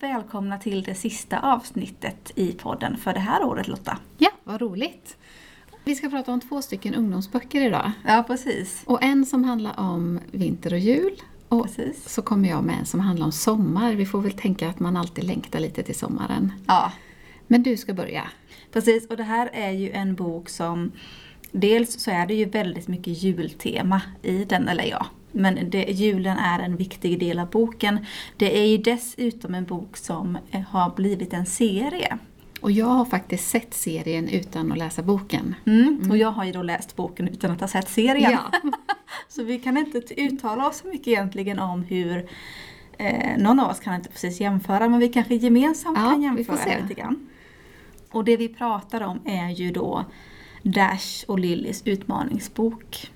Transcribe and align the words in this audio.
Välkomna 0.00 0.58
till 0.58 0.82
det 0.82 0.94
sista 0.94 1.38
avsnittet 1.38 2.32
i 2.34 2.52
podden 2.52 2.96
för 2.96 3.12
det 3.12 3.20
här 3.20 3.44
året 3.44 3.68
Lotta. 3.68 3.98
Ja, 4.18 4.30
vad 4.44 4.60
roligt! 4.60 5.16
Vi 5.84 5.94
ska 5.94 6.10
prata 6.10 6.32
om 6.32 6.40
två 6.40 6.62
stycken 6.62 6.94
ungdomsböcker 6.94 7.60
idag. 7.60 7.92
Ja, 8.06 8.24
precis. 8.26 8.82
Och 8.86 9.02
en 9.02 9.26
som 9.26 9.44
handlar 9.44 9.80
om 9.80 10.20
vinter 10.30 10.72
och 10.72 10.78
jul. 10.78 11.12
Och 11.48 11.62
Precis. 11.62 12.08
så 12.08 12.22
kommer 12.22 12.48
jag 12.48 12.64
med 12.64 12.78
en 12.78 12.86
som 12.86 13.00
handlar 13.00 13.26
om 13.26 13.32
sommar. 13.32 13.94
Vi 13.94 14.06
får 14.06 14.20
väl 14.20 14.32
tänka 14.32 14.68
att 14.68 14.80
man 14.80 14.96
alltid 14.96 15.24
längtar 15.24 15.60
lite 15.60 15.82
till 15.82 15.98
sommaren. 15.98 16.52
Ja, 16.66 16.92
Men 17.46 17.62
du 17.62 17.76
ska 17.76 17.94
börja. 17.94 18.22
precis. 18.72 19.06
Och 19.06 19.16
det 19.16 19.22
här 19.22 19.50
är 19.52 19.70
ju 19.70 19.90
en 19.90 20.14
bok 20.14 20.48
som 20.48 20.92
Dels 21.52 22.00
så 22.00 22.10
är 22.10 22.26
det 22.26 22.34
ju 22.34 22.44
väldigt 22.44 22.88
mycket 22.88 23.22
jultema 23.22 24.02
i 24.22 24.44
den, 24.44 24.68
eller 24.68 24.84
ja. 24.84 25.06
Men 25.32 25.70
det, 25.70 25.82
julen 25.82 26.38
är 26.38 26.58
en 26.58 26.76
viktig 26.76 27.20
del 27.20 27.38
av 27.38 27.50
boken. 27.50 28.06
Det 28.36 28.58
är 28.58 28.64
ju 28.64 28.78
dessutom 28.78 29.54
en 29.54 29.64
bok 29.64 29.96
som 29.96 30.38
eh, 30.50 30.60
har 30.60 30.90
blivit 30.90 31.32
en 31.32 31.46
serie. 31.46 32.18
Och 32.60 32.70
jag 32.70 32.86
har 32.86 33.04
faktiskt 33.04 33.48
sett 33.48 33.74
serien 33.74 34.28
utan 34.28 34.72
att 34.72 34.78
läsa 34.78 35.02
boken. 35.02 35.54
Mm. 35.66 36.10
Och 36.10 36.16
jag 36.16 36.30
har 36.30 36.44
ju 36.44 36.52
då 36.52 36.62
läst 36.62 36.96
boken 36.96 37.28
utan 37.28 37.50
att 37.50 37.60
ha 37.60 37.68
sett 37.68 37.88
serien. 37.88 38.32
Ja. 38.32 38.60
Så 39.28 39.44
vi 39.44 39.58
kan 39.58 39.76
inte 39.76 40.20
uttala 40.20 40.68
oss 40.68 40.76
så 40.76 40.88
mycket 40.88 41.08
egentligen 41.08 41.58
om 41.58 41.82
hur 41.82 42.28
eh, 42.98 43.38
någon 43.38 43.60
av 43.60 43.70
oss 43.70 43.80
kan 43.80 43.94
inte 43.94 44.08
precis 44.08 44.40
jämföra 44.40 44.88
men 44.88 45.00
vi 45.00 45.08
kanske 45.08 45.34
gemensamt 45.34 45.98
Ja, 45.98 46.10
kan 46.10 46.22
jämföra 46.22 46.78
lite 46.82 46.94
grann. 46.94 47.28
Och 48.10 48.24
det 48.24 48.36
vi 48.36 48.48
pratar 48.48 49.00
om 49.00 49.20
är 49.24 49.48
ju 49.48 49.70
då 49.70 50.04
Dash 50.62 51.24
och 51.26 51.38
Lillys 51.38 51.82
utmaningsbok. 51.84 53.10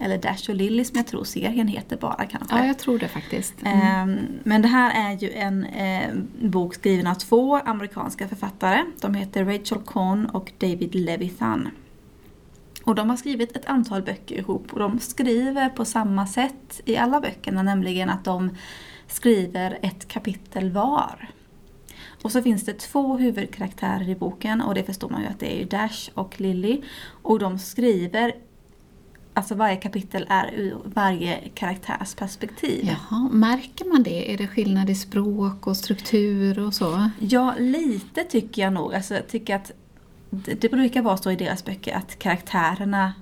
Eller 0.00 0.18
Dash 0.18 0.50
och 0.50 0.54
Lilly 0.54 0.84
som 0.84 0.96
jag 0.96 1.06
tror 1.06 1.24
serien 1.24 1.68
heter 1.68 1.96
bara 1.96 2.26
kanske. 2.26 2.56
ja, 2.56 2.66
jag 2.66 2.78
tror 2.78 2.98
det 2.98 3.08
faktiskt. 3.08 3.54
Mm. 3.62 3.80
Ehm, 3.80 4.18
Men 4.44 4.62
det 4.62 4.68
här 4.68 5.10
är 5.10 5.18
ju 5.18 5.30
en 5.32 5.64
eh, 5.64 6.10
bok 6.42 6.74
skriven 6.74 7.06
av 7.06 7.14
två 7.14 7.56
amerikanska 7.56 8.28
författare. 8.28 8.84
De 9.00 9.14
heter 9.14 9.44
Rachel 9.44 9.78
Cohn 9.78 10.26
och 10.26 10.52
David 10.58 10.94
Levithan. 10.94 11.68
Och 12.84 12.94
de 12.94 13.10
har 13.10 13.16
skrivit 13.16 13.56
ett 13.56 13.66
antal 13.66 14.02
böcker 14.02 14.38
ihop 14.38 14.72
och 14.72 14.78
de 14.78 14.98
skriver 14.98 15.68
på 15.68 15.84
samma 15.84 16.26
sätt 16.26 16.80
i 16.84 16.96
alla 16.96 17.20
böckerna, 17.20 17.62
nämligen 17.62 18.10
att 18.10 18.24
de 18.24 18.56
skriver 19.06 19.78
ett 19.82 20.08
kapitel 20.08 20.70
var. 20.72 21.30
Och 22.22 22.32
så 22.32 22.42
finns 22.42 22.64
det 22.64 22.78
två 22.78 23.16
huvudkaraktärer 23.16 24.08
i 24.08 24.14
boken 24.14 24.60
och 24.60 24.74
det 24.74 24.82
förstår 24.82 25.08
man 25.08 25.22
ju 25.22 25.26
att 25.26 25.40
det 25.40 25.62
är 25.62 25.66
Dash 25.66 26.10
och 26.14 26.40
Lily. 26.40 26.82
Och 27.22 27.38
de 27.38 27.58
skriver, 27.58 28.32
alltså 29.40 29.54
varje 29.54 29.76
kapitel 29.76 30.26
är 30.28 30.50
ur 30.54 30.76
varje 30.84 31.48
karaktärs 31.54 32.14
perspektiv. 32.14 32.88
Jaha, 32.88 33.28
märker 33.32 33.84
man 33.84 34.02
det? 34.02 34.32
Är 34.32 34.38
det 34.38 34.46
skillnad 34.46 34.90
i 34.90 34.94
språk 34.94 35.66
och 35.66 35.76
struktur 35.76 36.58
och 36.58 36.74
så? 36.74 37.10
Ja, 37.18 37.54
lite 37.58 38.24
tycker 38.24 38.62
jag 38.62 38.72
nog. 38.72 38.94
Alltså, 38.94 39.14
jag 39.14 39.28
tycker 39.28 39.56
att 39.56 39.72
det, 40.30 40.70
brukar 40.70 41.02
vara 41.02 41.16
så 41.16 41.30
i 41.30 41.36
deras 41.36 41.64
böcker 41.64 41.96
att 41.96 42.18
karaktärerna 42.18 43.14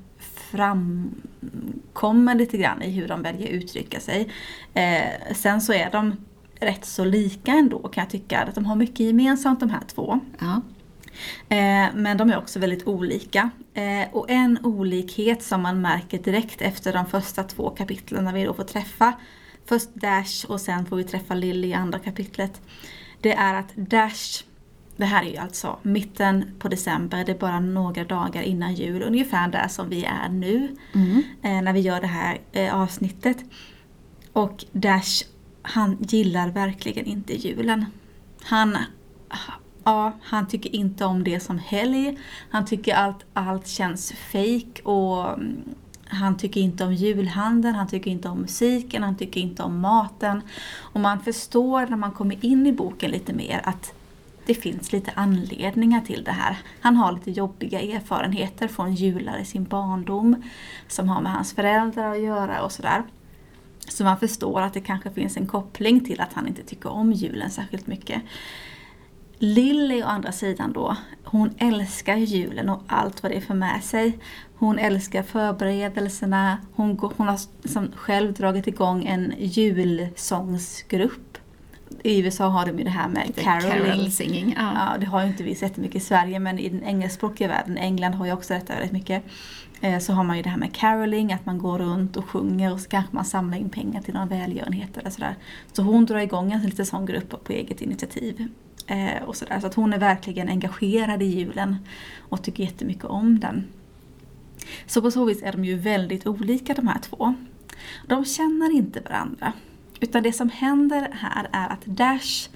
framkommer 0.50 2.34
lite 2.34 2.58
grann 2.58 2.82
i 2.82 2.90
hur 2.90 3.08
de 3.08 3.22
väljer 3.22 3.48
att 3.48 3.54
uttrycka 3.54 4.00
sig. 4.00 4.28
Eh, 4.74 5.34
sen 5.34 5.60
så 5.60 5.72
är 5.72 5.90
de 5.90 6.16
rätt 6.60 6.84
så 6.84 7.04
lika 7.04 7.52
ändå 7.52 7.78
kan 7.78 8.02
jag 8.02 8.10
tycka. 8.10 8.40
Att 8.40 8.54
de 8.54 8.66
har 8.66 8.76
mycket 8.76 9.00
gemensamt 9.00 9.60
de 9.60 9.70
här 9.70 9.82
två. 9.86 10.20
Ja. 10.38 10.60
Eh, 11.48 11.86
men 11.94 12.16
de 12.16 12.30
är 12.30 12.38
också 12.38 12.58
väldigt 12.58 12.86
olika. 12.86 13.50
Eh, 13.74 14.08
och 14.12 14.30
en 14.30 14.58
olikhet 14.62 15.42
som 15.42 15.62
man 15.62 15.80
märker 15.80 16.18
direkt 16.18 16.62
efter 16.62 16.92
de 16.92 17.06
första 17.06 17.42
två 17.42 17.70
kapitlen 17.70 18.24
när 18.24 18.32
vi 18.32 18.44
då 18.44 18.54
får 18.54 18.64
träffa 18.64 19.12
först 19.66 19.88
Dash 19.94 20.46
och 20.48 20.60
sen 20.60 20.86
får 20.86 20.96
vi 20.96 21.04
träffa 21.04 21.34
Lily 21.34 21.68
i 21.68 21.74
andra 21.74 21.98
kapitlet. 21.98 22.60
Det 23.20 23.32
är 23.32 23.54
att 23.54 23.76
Dash, 23.76 24.44
det 24.96 25.04
här 25.04 25.24
är 25.24 25.30
ju 25.30 25.36
alltså 25.36 25.78
mitten 25.82 26.54
på 26.58 26.68
december, 26.68 27.24
det 27.24 27.32
är 27.32 27.38
bara 27.38 27.60
några 27.60 28.04
dagar 28.04 28.42
innan 28.42 28.74
jul, 28.74 29.02
ungefär 29.02 29.48
där 29.48 29.68
som 29.68 29.88
vi 29.88 30.04
är 30.04 30.28
nu 30.28 30.76
Mm. 30.94 31.22
eh, 31.42 31.62
när 31.62 31.72
vi 31.72 31.80
gör 31.80 32.00
det 32.00 32.06
här 32.06 32.38
avsnittet. 32.72 33.36
Och 34.32 34.64
Dash, 34.72 35.24
han 35.62 35.96
gillar 36.00 36.48
verkligen 36.48 37.06
inte 37.06 37.34
julen. 37.34 37.86
Han, 38.42 38.76
ja, 39.88 40.12
han 40.22 40.46
tycker 40.48 40.74
inte 40.74 41.04
om 41.04 41.24
det 41.24 41.40
som 41.40 41.58
helg. 41.58 42.18
Han 42.50 42.66
tycker 42.66 42.94
allt, 42.94 43.24
allt 43.32 43.66
känns 43.66 44.12
fake 44.12 44.82
och 44.82 45.28
mm, 45.28 45.56
han 46.04 46.36
tycker 46.36 46.60
inte 46.60 46.84
om 46.84 46.94
julhandeln, 46.94 47.74
han 47.74 47.88
tycker 47.88 48.10
inte 48.10 48.28
om 48.28 48.38
musiken, 48.38 49.02
han 49.02 49.16
tycker 49.16 49.40
inte 49.40 49.62
om 49.62 49.80
maten. 49.80 50.42
Och 50.78 51.00
man 51.00 51.20
förstår 51.20 51.86
när 51.86 51.96
man 51.96 52.12
kommer 52.12 52.44
in 52.44 52.66
i 52.66 52.72
boken 52.72 53.10
lite 53.10 53.32
mer 53.32 53.60
att 53.64 53.92
det 54.46 54.54
finns 54.54 54.92
lite 54.92 55.12
anledningar 55.14 56.00
till 56.00 56.24
det 56.24 56.32
här. 56.32 56.58
Han 56.80 56.96
har 56.96 57.12
lite 57.12 57.30
jobbiga 57.30 57.80
erfarenheter 57.80 58.68
från 58.68 58.94
jular 58.94 59.38
i 59.38 59.44
sin 59.44 59.64
barndom 59.64 60.42
som 60.88 61.08
har 61.08 61.20
med 61.20 61.32
hans 61.32 61.52
föräldrar 61.52 62.12
att 62.12 62.20
göra 62.20 62.62
och 62.62 62.72
sådär. 62.72 63.02
Så 63.88 64.04
man 64.04 64.18
förstår 64.18 64.60
att 64.60 64.74
det 64.74 64.80
kanske 64.80 65.10
finns 65.10 65.36
en 65.36 65.46
koppling 65.46 66.04
till 66.04 66.20
att 66.20 66.32
han 66.32 66.48
inte 66.48 66.62
tycker 66.62 66.90
om 66.90 67.12
julen 67.12 67.50
särskilt 67.50 67.86
mycket. 67.86 68.22
Lilly 69.38 70.02
å 70.02 70.06
andra 70.06 70.32
sidan 70.32 70.72
då, 70.72 70.96
hon 71.24 71.54
älskar 71.58 72.16
julen 72.16 72.68
och 72.68 72.82
allt 72.86 73.22
vad 73.22 73.32
det 73.32 73.40
för 73.40 73.54
med 73.54 73.84
sig. 73.84 74.18
Hon 74.58 74.78
älskar 74.78 75.22
förberedelserna, 75.22 76.58
hon, 76.74 76.96
går- 76.96 77.12
hon 77.16 77.28
har 77.28 77.40
som 77.68 77.92
själv 77.96 78.32
dragit 78.32 78.66
igång 78.66 79.04
en 79.04 79.34
julsångsgrupp. 79.38 81.38
I 82.02 82.20
USA 82.20 82.48
har 82.48 82.66
de 82.66 82.78
ju 82.78 82.84
det 82.84 82.90
här 82.90 83.08
med 83.08 83.34
caroling. 83.36 83.84
Carol 83.86 84.10
singing. 84.10 84.54
Ja. 84.58 84.72
Ja, 84.74 84.98
det 85.00 85.06
har 85.06 85.22
ju 85.22 85.28
inte 85.28 85.42
vi 85.42 85.54
sett 85.54 85.76
mycket 85.76 85.96
i 85.96 86.00
Sverige 86.04 86.38
men 86.38 86.58
i 86.58 86.68
den 86.68 86.82
engelskspråkiga 86.82 87.48
världen, 87.48 87.78
England 87.78 88.12
har 88.14 88.26
ju 88.26 88.32
också 88.32 88.54
detta 88.54 88.72
väldigt 88.74 88.92
mycket. 88.92 89.24
Eh, 89.80 89.98
så 89.98 90.12
har 90.12 90.24
man 90.24 90.36
ju 90.36 90.42
det 90.42 90.48
här 90.48 90.58
med 90.58 90.74
caroling, 90.74 91.32
att 91.32 91.46
man 91.46 91.58
går 91.58 91.78
runt 91.78 92.16
och 92.16 92.24
sjunger 92.24 92.72
och 92.72 92.80
så 92.80 92.88
kanske 92.88 93.14
man 93.14 93.24
samlar 93.24 93.58
in 93.58 93.70
pengar 93.70 94.02
till 94.02 94.14
någon 94.14 94.28
välgörenhet 94.28 94.96
eller 94.96 95.10
sådär. 95.10 95.34
Så 95.72 95.82
hon 95.82 96.06
drar 96.06 96.18
igång 96.18 96.52
en 96.52 96.62
liten 96.62 96.86
sån 96.86 97.06
grupp 97.06 97.44
på 97.44 97.52
eget 97.52 97.82
initiativ. 97.82 98.48
Eh, 98.86 99.22
och 99.22 99.36
så, 99.36 99.44
där. 99.44 99.60
Så 99.60 99.66
att 99.66 99.74
hon 99.74 99.92
är 99.92 99.98
verkligen 99.98 100.48
engagerad 100.48 101.22
i 101.22 101.26
julen 101.26 101.76
och 102.18 102.42
tycker 102.42 102.62
jättemycket 102.62 103.04
om 103.04 103.40
den. 103.40 103.64
Så 104.86 105.02
på 105.02 105.10
så 105.10 105.24
vis 105.24 105.42
är 105.42 105.52
de 105.52 105.64
ju 105.64 105.76
väldigt 105.76 106.26
olika 106.26 106.74
de 106.74 106.88
här 106.88 106.98
två. 106.98 107.34
De 108.06 108.24
känner 108.24 108.76
inte 108.76 109.00
varandra. 109.00 109.52
Utan 110.00 110.22
det 110.22 110.32
som 110.32 110.50
händer 110.50 111.08
här 111.12 111.48
är 111.52 111.68
att 111.68 111.84
Dash 111.84 112.48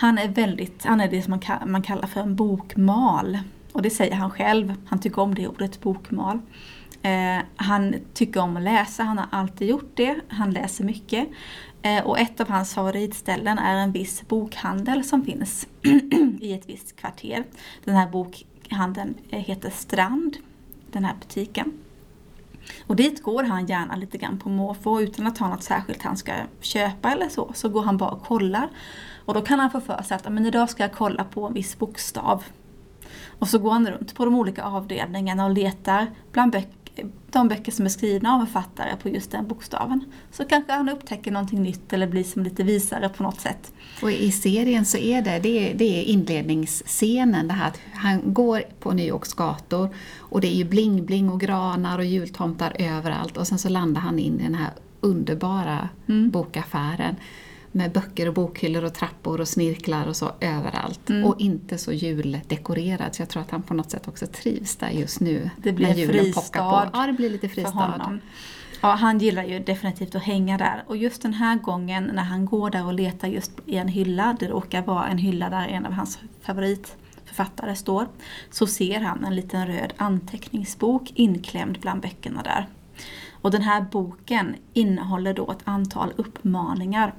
han 0.00 0.18
är 0.18 0.28
väldigt, 0.28 0.84
han 0.84 1.00
är 1.00 1.08
det 1.08 1.22
som 1.22 1.40
man 1.66 1.82
kallar 1.82 2.06
för 2.06 2.20
en 2.20 2.36
bokmal. 2.36 3.38
Och 3.78 3.82
det 3.82 3.90
säger 3.90 4.14
han 4.14 4.30
själv, 4.30 4.74
han 4.86 5.00
tycker 5.00 5.22
om 5.22 5.34
det 5.34 5.48
ordet 5.48 5.80
bokmal. 5.80 6.38
Eh, 7.02 7.38
han 7.56 7.94
tycker 8.14 8.40
om 8.40 8.56
att 8.56 8.62
läsa, 8.62 9.02
han 9.02 9.18
har 9.18 9.26
alltid 9.30 9.68
gjort 9.68 9.90
det, 9.94 10.20
han 10.28 10.50
läser 10.50 10.84
mycket. 10.84 11.28
Eh, 11.82 12.06
och 12.06 12.18
ett 12.18 12.40
av 12.40 12.48
hans 12.48 12.74
favoritställen 12.74 13.58
är 13.58 13.76
en 13.76 13.92
viss 13.92 14.28
bokhandel 14.28 15.04
som 15.04 15.24
finns 15.24 15.66
i 16.40 16.52
ett 16.52 16.68
visst 16.68 16.96
kvarter. 16.96 17.44
Den 17.84 17.94
här 17.94 18.08
bokhandeln 18.08 19.14
eh, 19.30 19.40
heter 19.40 19.70
Strand, 19.70 20.36
den 20.92 21.04
här 21.04 21.14
butiken. 21.20 21.72
Och 22.86 22.96
dit 22.96 23.22
går 23.22 23.42
han 23.42 23.66
gärna 23.66 23.96
lite 23.96 24.18
grann 24.18 24.38
på 24.38 24.48
måfå 24.48 25.00
utan 25.00 25.26
att 25.26 25.38
ha 25.38 25.48
något 25.48 25.62
särskilt 25.62 26.02
han 26.02 26.16
ska 26.16 26.32
köpa 26.60 27.12
eller 27.12 27.28
så. 27.28 27.50
Så 27.54 27.68
går 27.68 27.82
han 27.82 27.96
bara 27.96 28.10
och 28.10 28.22
kollar. 28.22 28.68
Och 29.24 29.34
då 29.34 29.40
kan 29.40 29.58
han 29.58 29.70
få 29.70 29.80
för 29.80 30.02
sig 30.02 30.14
att 30.14 30.32
men 30.32 30.46
idag 30.46 30.70
ska 30.70 30.82
jag 30.82 30.92
kolla 30.92 31.24
på 31.24 31.46
en 31.46 31.52
viss 31.52 31.78
bokstav. 31.78 32.44
Och 33.38 33.48
så 33.48 33.58
går 33.58 33.70
han 33.70 33.86
runt 33.86 34.14
på 34.14 34.24
de 34.24 34.34
olika 34.34 34.62
avdelningarna 34.62 35.44
och 35.44 35.50
letar 35.50 36.06
bland 36.32 36.52
böcker 36.52 36.78
de 37.30 37.48
böcker 37.48 37.72
som 37.72 37.84
är 37.84 37.88
skrivna 37.88 38.34
av 38.34 38.46
författare 38.46 38.96
på 39.02 39.08
just 39.08 39.30
den 39.30 39.48
bokstaven. 39.48 40.04
Så 40.32 40.44
kanske 40.44 40.72
han 40.72 40.88
upptäcker 40.88 41.30
någonting 41.30 41.62
nytt 41.62 41.92
eller 41.92 42.06
blir 42.06 42.24
som 42.24 42.42
lite 42.42 42.62
visare 42.62 43.08
på 43.08 43.22
något 43.22 43.40
sätt. 43.40 43.72
Och 44.02 44.10
i 44.10 44.32
serien 44.32 44.84
så 44.84 44.98
är 44.98 45.22
det, 45.22 45.38
det 45.38 45.70
är, 45.70 45.74
det 45.74 45.84
är 45.84 46.02
inledningsscenen, 46.02 47.48
det 47.48 47.54
här 47.54 47.68
att 47.68 47.80
han 47.94 48.34
går 48.34 48.62
på 48.80 48.92
New 48.92 49.06
Yorks 49.06 49.34
gator 49.34 49.88
och 50.18 50.40
det 50.40 50.48
är 50.48 50.54
ju 50.54 50.64
bling-bling 50.64 51.30
och 51.30 51.40
granar 51.40 51.98
och 51.98 52.04
jultomtar 52.04 52.76
överallt 52.78 53.36
och 53.36 53.46
sen 53.46 53.58
så 53.58 53.68
landar 53.68 54.00
han 54.00 54.18
in 54.18 54.40
i 54.40 54.42
den 54.42 54.54
här 54.54 54.70
underbara 55.00 55.88
mm. 56.08 56.30
bokaffären 56.30 57.16
med 57.72 57.92
böcker 57.92 58.28
och 58.28 58.34
bokhyllor 58.34 58.84
och 58.84 58.94
trappor 58.94 59.40
och 59.40 59.48
snirklar 59.48 60.06
och 60.06 60.16
så 60.16 60.32
överallt. 60.40 61.10
Mm. 61.10 61.24
Och 61.24 61.40
inte 61.40 61.78
så 61.78 61.92
juldekorerad. 61.92 63.14
Så 63.14 63.22
jag 63.22 63.28
tror 63.28 63.42
att 63.42 63.50
han 63.50 63.62
på 63.62 63.74
något 63.74 63.90
sätt 63.90 64.08
också 64.08 64.26
trivs 64.26 64.76
där 64.76 64.90
just 64.90 65.20
nu. 65.20 65.50
Det 65.56 65.72
blir 65.72 65.88
när 65.88 65.94
julen 65.94 66.24
fristad 66.24 66.70
på. 66.70 66.90
Ja, 66.92 67.06
det 67.06 67.12
blir 67.12 67.30
lite 67.30 67.48
fristad. 67.48 68.18
Ja, 68.80 68.88
han 68.88 69.18
gillar 69.18 69.44
ju 69.44 69.58
definitivt 69.58 70.14
att 70.14 70.22
hänga 70.22 70.58
där. 70.58 70.84
Och 70.86 70.96
just 70.96 71.22
den 71.22 71.34
här 71.34 71.58
gången 71.58 72.10
när 72.14 72.22
han 72.22 72.46
går 72.46 72.70
där 72.70 72.86
och 72.86 72.94
letar 72.94 73.28
just 73.28 73.52
i 73.66 73.76
en 73.76 73.88
hylla, 73.88 74.36
det 74.40 74.48
råkar 74.48 74.82
vara 74.82 75.06
en 75.06 75.18
hylla 75.18 75.50
där 75.50 75.68
en 75.68 75.86
av 75.86 75.92
hans 75.92 76.18
favoritförfattare 76.40 77.74
står, 77.74 78.08
så 78.50 78.66
ser 78.66 79.00
han 79.00 79.24
en 79.24 79.36
liten 79.36 79.66
röd 79.66 79.92
anteckningsbok 79.96 81.12
inklämd 81.14 81.78
bland 81.80 82.00
böckerna 82.00 82.42
där. 82.42 82.66
Och 83.32 83.50
den 83.50 83.62
här 83.62 83.80
boken 83.80 84.56
innehåller 84.72 85.34
då 85.34 85.50
ett 85.50 85.62
antal 85.64 86.12
uppmaningar 86.16 87.14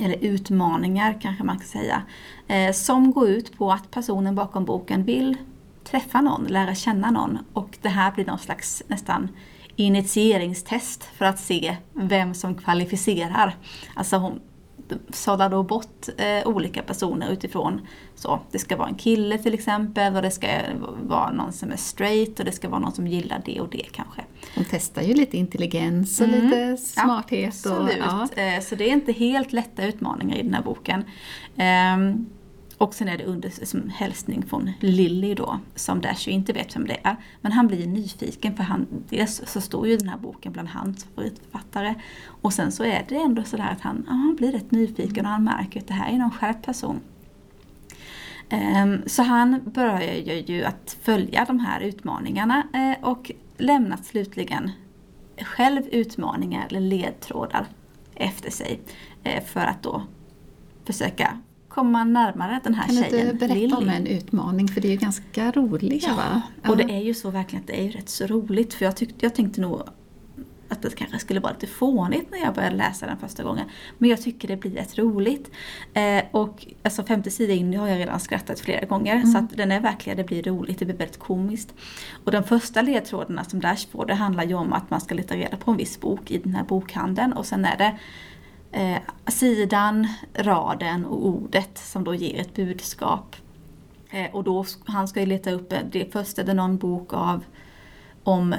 eller 0.00 0.16
utmaningar 0.24 1.18
kanske 1.20 1.44
man 1.44 1.58
kan 1.58 1.66
säga, 1.66 2.02
eh, 2.48 2.72
som 2.72 3.12
går 3.12 3.28
ut 3.28 3.58
på 3.58 3.72
att 3.72 3.90
personen 3.90 4.34
bakom 4.34 4.64
boken 4.64 5.04
vill 5.04 5.36
träffa 5.84 6.20
någon, 6.20 6.44
lära 6.44 6.74
känna 6.74 7.10
någon 7.10 7.38
och 7.52 7.78
det 7.82 7.88
här 7.88 8.12
blir 8.12 8.26
någon 8.26 8.38
slags 8.38 8.82
nästan 8.88 9.28
initieringstest 9.76 11.04
för 11.04 11.24
att 11.24 11.40
se 11.40 11.76
vem 11.92 12.34
som 12.34 12.54
kvalificerar. 12.54 13.56
Alltså 13.94 14.16
hon, 14.16 14.40
sållar 15.12 15.50
då 15.50 15.62
bort 15.62 16.08
eh, 16.16 16.46
olika 16.46 16.82
personer 16.82 17.32
utifrån 17.32 17.80
så. 18.14 18.40
Det 18.50 18.58
ska 18.58 18.76
vara 18.76 18.88
en 18.88 18.94
kille 18.94 19.38
till 19.38 19.54
exempel 19.54 20.16
och 20.16 20.22
det 20.22 20.30
ska 20.30 20.48
vara 21.02 21.32
någon 21.32 21.52
som 21.52 21.72
är 21.72 21.76
straight 21.76 22.38
och 22.38 22.44
det 22.44 22.52
ska 22.52 22.68
vara 22.68 22.80
någon 22.80 22.92
som 22.92 23.06
gillar 23.06 23.42
det 23.44 23.60
och 23.60 23.68
det 23.68 23.86
kanske. 23.92 24.24
De 24.54 24.64
testar 24.70 25.02
ju 25.02 25.14
lite 25.14 25.36
intelligens 25.36 26.20
och 26.20 26.28
mm. 26.28 26.44
lite 26.44 26.76
smarthet. 26.76 27.54
Ja, 27.64 27.70
absolut. 27.70 28.04
Och, 28.04 28.28
ja. 28.36 28.42
Eh, 28.42 28.60
så 28.60 28.74
det 28.74 28.88
är 28.88 28.92
inte 28.92 29.12
helt 29.12 29.52
lätta 29.52 29.86
utmaningar 29.86 30.36
i 30.36 30.42
den 30.42 30.54
här 30.54 30.62
boken. 30.62 31.04
Um, 31.96 32.26
och 32.78 32.94
sen 32.94 33.08
är 33.08 33.18
det 33.18 33.24
under 33.24 33.66
som 33.66 33.88
hälsning 33.88 34.42
från 34.42 34.70
Lilly 34.80 35.34
då, 35.34 35.58
som 35.74 36.00
Dash 36.00 36.28
ju 36.28 36.32
inte 36.32 36.52
vet 36.52 36.76
vem 36.76 36.86
det 36.86 37.00
är. 37.02 37.16
Men 37.40 37.52
han 37.52 37.66
blir 37.66 37.86
nyfiken 37.86 38.56
för 38.56 38.62
han, 38.62 38.86
dels 39.08 39.42
så 39.46 39.60
står 39.60 39.88
ju 39.88 39.96
den 39.96 40.08
här 40.08 40.18
boken 40.18 40.52
bland 40.52 40.68
hans 40.68 41.04
favoritförfattare. 41.04 41.94
Och 42.26 42.52
sen 42.52 42.72
så 42.72 42.84
är 42.84 43.04
det 43.08 43.16
ändå 43.16 43.42
sådär 43.44 43.68
att 43.72 43.80
han, 43.80 44.04
ja, 44.06 44.12
han 44.12 44.36
blir 44.36 44.52
rätt 44.52 44.70
nyfiken 44.70 45.26
och 45.26 45.32
han 45.32 45.44
märker 45.44 45.80
att 45.80 45.88
det 45.88 45.94
här 45.94 46.12
är 46.12 46.18
någon 46.18 46.30
skärpt 46.30 46.66
person. 46.66 47.00
Um, 48.50 49.02
så 49.06 49.22
han 49.22 49.60
börjar 49.64 50.42
ju 50.46 50.64
att 50.64 50.96
följa 51.02 51.44
de 51.44 51.60
här 51.60 51.80
utmaningarna 51.80 52.62
uh, 52.74 53.08
och 53.08 53.30
lämnar 53.56 53.96
slutligen 53.96 54.70
själv 55.40 55.82
utmaningar 55.92 56.66
eller 56.68 56.80
ledtrådar 56.80 57.66
efter 58.14 58.50
sig 58.50 58.80
uh, 59.26 59.44
för 59.44 59.60
att 59.60 59.82
då 59.82 60.02
försöka 60.84 61.38
kommer 61.74 61.90
man 61.90 62.12
närmare 62.12 62.60
den 62.64 62.74
här 62.74 62.86
kan 62.86 62.96
tjejen. 62.96 63.26
Kan 63.26 63.26
du 63.26 63.38
berätta 63.38 63.54
Lily. 63.54 63.74
om 63.74 63.88
en 63.88 64.06
utmaning? 64.06 64.68
För 64.68 64.80
det 64.80 64.88
är 64.88 64.92
ju 64.92 64.96
ganska 64.96 65.50
roligt 65.50 66.06
ja, 66.06 66.14
va? 66.14 66.42
Och 66.70 66.76
det 66.76 66.84
är 66.84 67.00
ju 67.00 67.14
så 67.14 67.30
verkligen 67.30 67.62
att 67.62 67.66
det 67.66 67.80
är 67.80 67.82
ju 67.82 67.90
rätt 67.90 68.08
så 68.08 68.26
roligt. 68.26 68.74
För 68.74 68.84
jag, 68.84 68.96
tyckte, 68.96 69.26
jag 69.26 69.34
tänkte 69.34 69.60
nog 69.60 69.82
att 70.68 70.82
det 70.82 70.96
kanske 70.96 71.18
skulle 71.18 71.40
vara 71.40 71.52
lite 71.52 71.66
fånigt 71.66 72.30
när 72.30 72.38
jag 72.38 72.54
började 72.54 72.76
läsa 72.76 73.06
den 73.06 73.18
första 73.18 73.42
gången. 73.42 73.64
Men 73.98 74.10
jag 74.10 74.22
tycker 74.22 74.48
det 74.48 74.56
blir 74.56 74.70
rätt 74.70 74.98
roligt. 74.98 75.50
Eh, 75.94 76.24
och 76.30 76.66
alltså 76.82 77.02
femte 77.02 77.30
sidan 77.30 77.56
in 77.56 77.74
har 77.74 77.88
jag 77.88 77.98
redan 77.98 78.20
skrattat 78.20 78.60
flera 78.60 78.86
gånger. 78.86 79.14
Mm. 79.14 79.26
Så 79.26 79.38
att 79.38 79.56
den 79.56 79.72
är 79.72 79.80
verkligen, 79.80 80.16
det 80.16 80.24
blir 80.24 80.42
roligt, 80.42 80.78
det 80.78 80.84
blir 80.84 80.96
väldigt 80.96 81.18
komiskt. 81.18 81.74
Och 82.24 82.32
de 82.32 82.44
första 82.44 82.82
ledtrådarna 82.82 83.44
som 83.44 83.60
Dash 83.60 83.88
får, 83.90 84.06
det 84.06 84.14
handlar 84.14 84.44
ju 84.44 84.54
om 84.54 84.72
att 84.72 84.90
man 84.90 85.00
ska 85.00 85.14
leta 85.14 85.36
reda 85.36 85.56
på 85.56 85.70
en 85.70 85.76
viss 85.76 86.00
bok 86.00 86.30
i 86.30 86.38
den 86.38 86.54
här 86.54 86.64
bokhandeln. 86.64 87.32
Och 87.32 87.46
sen 87.46 87.64
är 87.64 87.76
det 87.78 87.98
eh, 88.74 88.98
sidan, 89.26 90.08
raden 90.34 91.04
och 91.04 91.26
ordet 91.26 91.78
som 91.78 92.04
då 92.04 92.14
ger 92.14 92.40
ett 92.40 92.54
budskap. 92.54 93.36
Eh, 94.10 94.34
och 94.34 94.44
då, 94.44 94.64
han 94.84 95.08
ska 95.08 95.20
ju 95.20 95.26
leta 95.26 95.50
upp, 95.50 95.72
eh, 95.72 95.78
det 95.92 96.12
först 96.12 96.38
är 96.38 96.44
det 96.44 96.54
någon 96.54 96.78
bok 96.78 97.12
av 97.12 97.44
om 98.24 98.54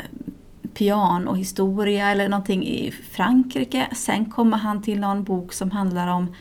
pianohistoria 0.73 2.11
eller 2.11 2.29
någonting 2.29 2.67
i 2.67 2.91
Frankrike. 2.91 3.87
Sen 3.95 4.25
kommer 4.25 4.57
han 4.57 4.81
till 4.81 4.99
någon 4.99 5.23
bok 5.23 5.53
som 5.53 5.71
handlar 5.71 6.07
om 6.07 6.35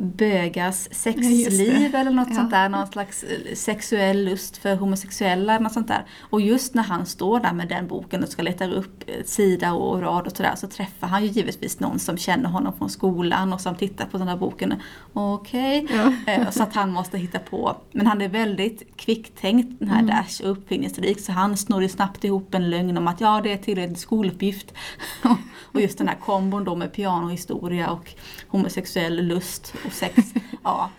bögars 0.00 0.88
sexliv 0.90 1.94
eller 1.94 2.10
något 2.10 2.28
ja. 2.28 2.34
sånt 2.34 2.50
där. 2.50 2.68
Någon 2.68 2.86
slags 2.86 3.22
eh, 3.22 3.54
sexuell 3.54 4.24
lust 4.24 4.56
för 4.56 4.76
homosexuella 4.76 5.54
eller 5.54 5.62
något 5.62 5.72
sånt 5.72 5.88
där. 5.88 6.04
Och 6.20 6.40
just 6.40 6.74
när 6.74 6.82
han 6.82 7.06
står 7.06 7.40
där 7.40 7.52
med 7.52 7.68
den 7.68 7.86
boken 7.86 8.22
och 8.22 8.28
ska 8.28 8.42
leta 8.42 8.66
upp 8.66 9.04
eh, 9.06 9.24
sida 9.24 9.72
och 9.72 10.00
rad 10.02 10.26
och 10.26 10.36
sådär 10.36 10.54
så 10.56 10.66
träffar 10.66 11.06
han 11.06 11.24
ju 11.24 11.28
givetvis 11.28 11.80
någon 11.80 11.98
som 11.98 12.16
känner 12.16 12.48
honom 12.48 12.72
från 12.78 12.90
skolan 12.90 13.52
och 13.52 13.60
som 13.60 13.74
tittar 13.74 14.06
på 14.06 14.18
den 14.18 14.26
där 14.26 14.36
boken. 14.36 14.74
Okej. 15.12 15.84
Okay. 15.84 15.96
Ja. 15.96 16.32
Eh, 16.32 16.50
så 16.50 16.62
att 16.62 16.74
han 16.74 16.90
måste 16.90 17.18
hitta 17.18 17.38
på. 17.38 17.76
Men 17.92 18.06
han 18.06 18.22
är 18.22 18.28
väldigt 18.28 18.96
kvicktänkt 18.96 19.78
den 19.78 19.88
här 19.88 20.00
mm. 20.00 20.16
Dash 20.16 20.42
och 20.42 20.50
uppfinningsrik 20.50 21.20
så 21.20 21.32
han 21.32 21.56
snor 21.56 21.82
ju 21.82 21.88
snabbt 21.88 22.24
ihop 22.24 22.54
en 22.54 22.70
lögn 22.70 22.98
om 22.98 23.08
att 23.08 23.20
ja 23.20 23.40
det 23.44 23.52
är 23.52 23.56
tillräckligt 23.56 23.98
skoluppgift. 23.98 24.74
och 25.72 25.80
just 25.80 25.98
den 25.98 26.08
här 26.08 26.16
kombon 26.16 26.64
då 26.64 26.76
med 26.76 26.92
pianohistoria 26.92 27.90
och 27.90 28.14
homosexuell 28.48 29.26
lust 29.26 29.74
sex. 29.90 30.34
ja. 30.64 30.90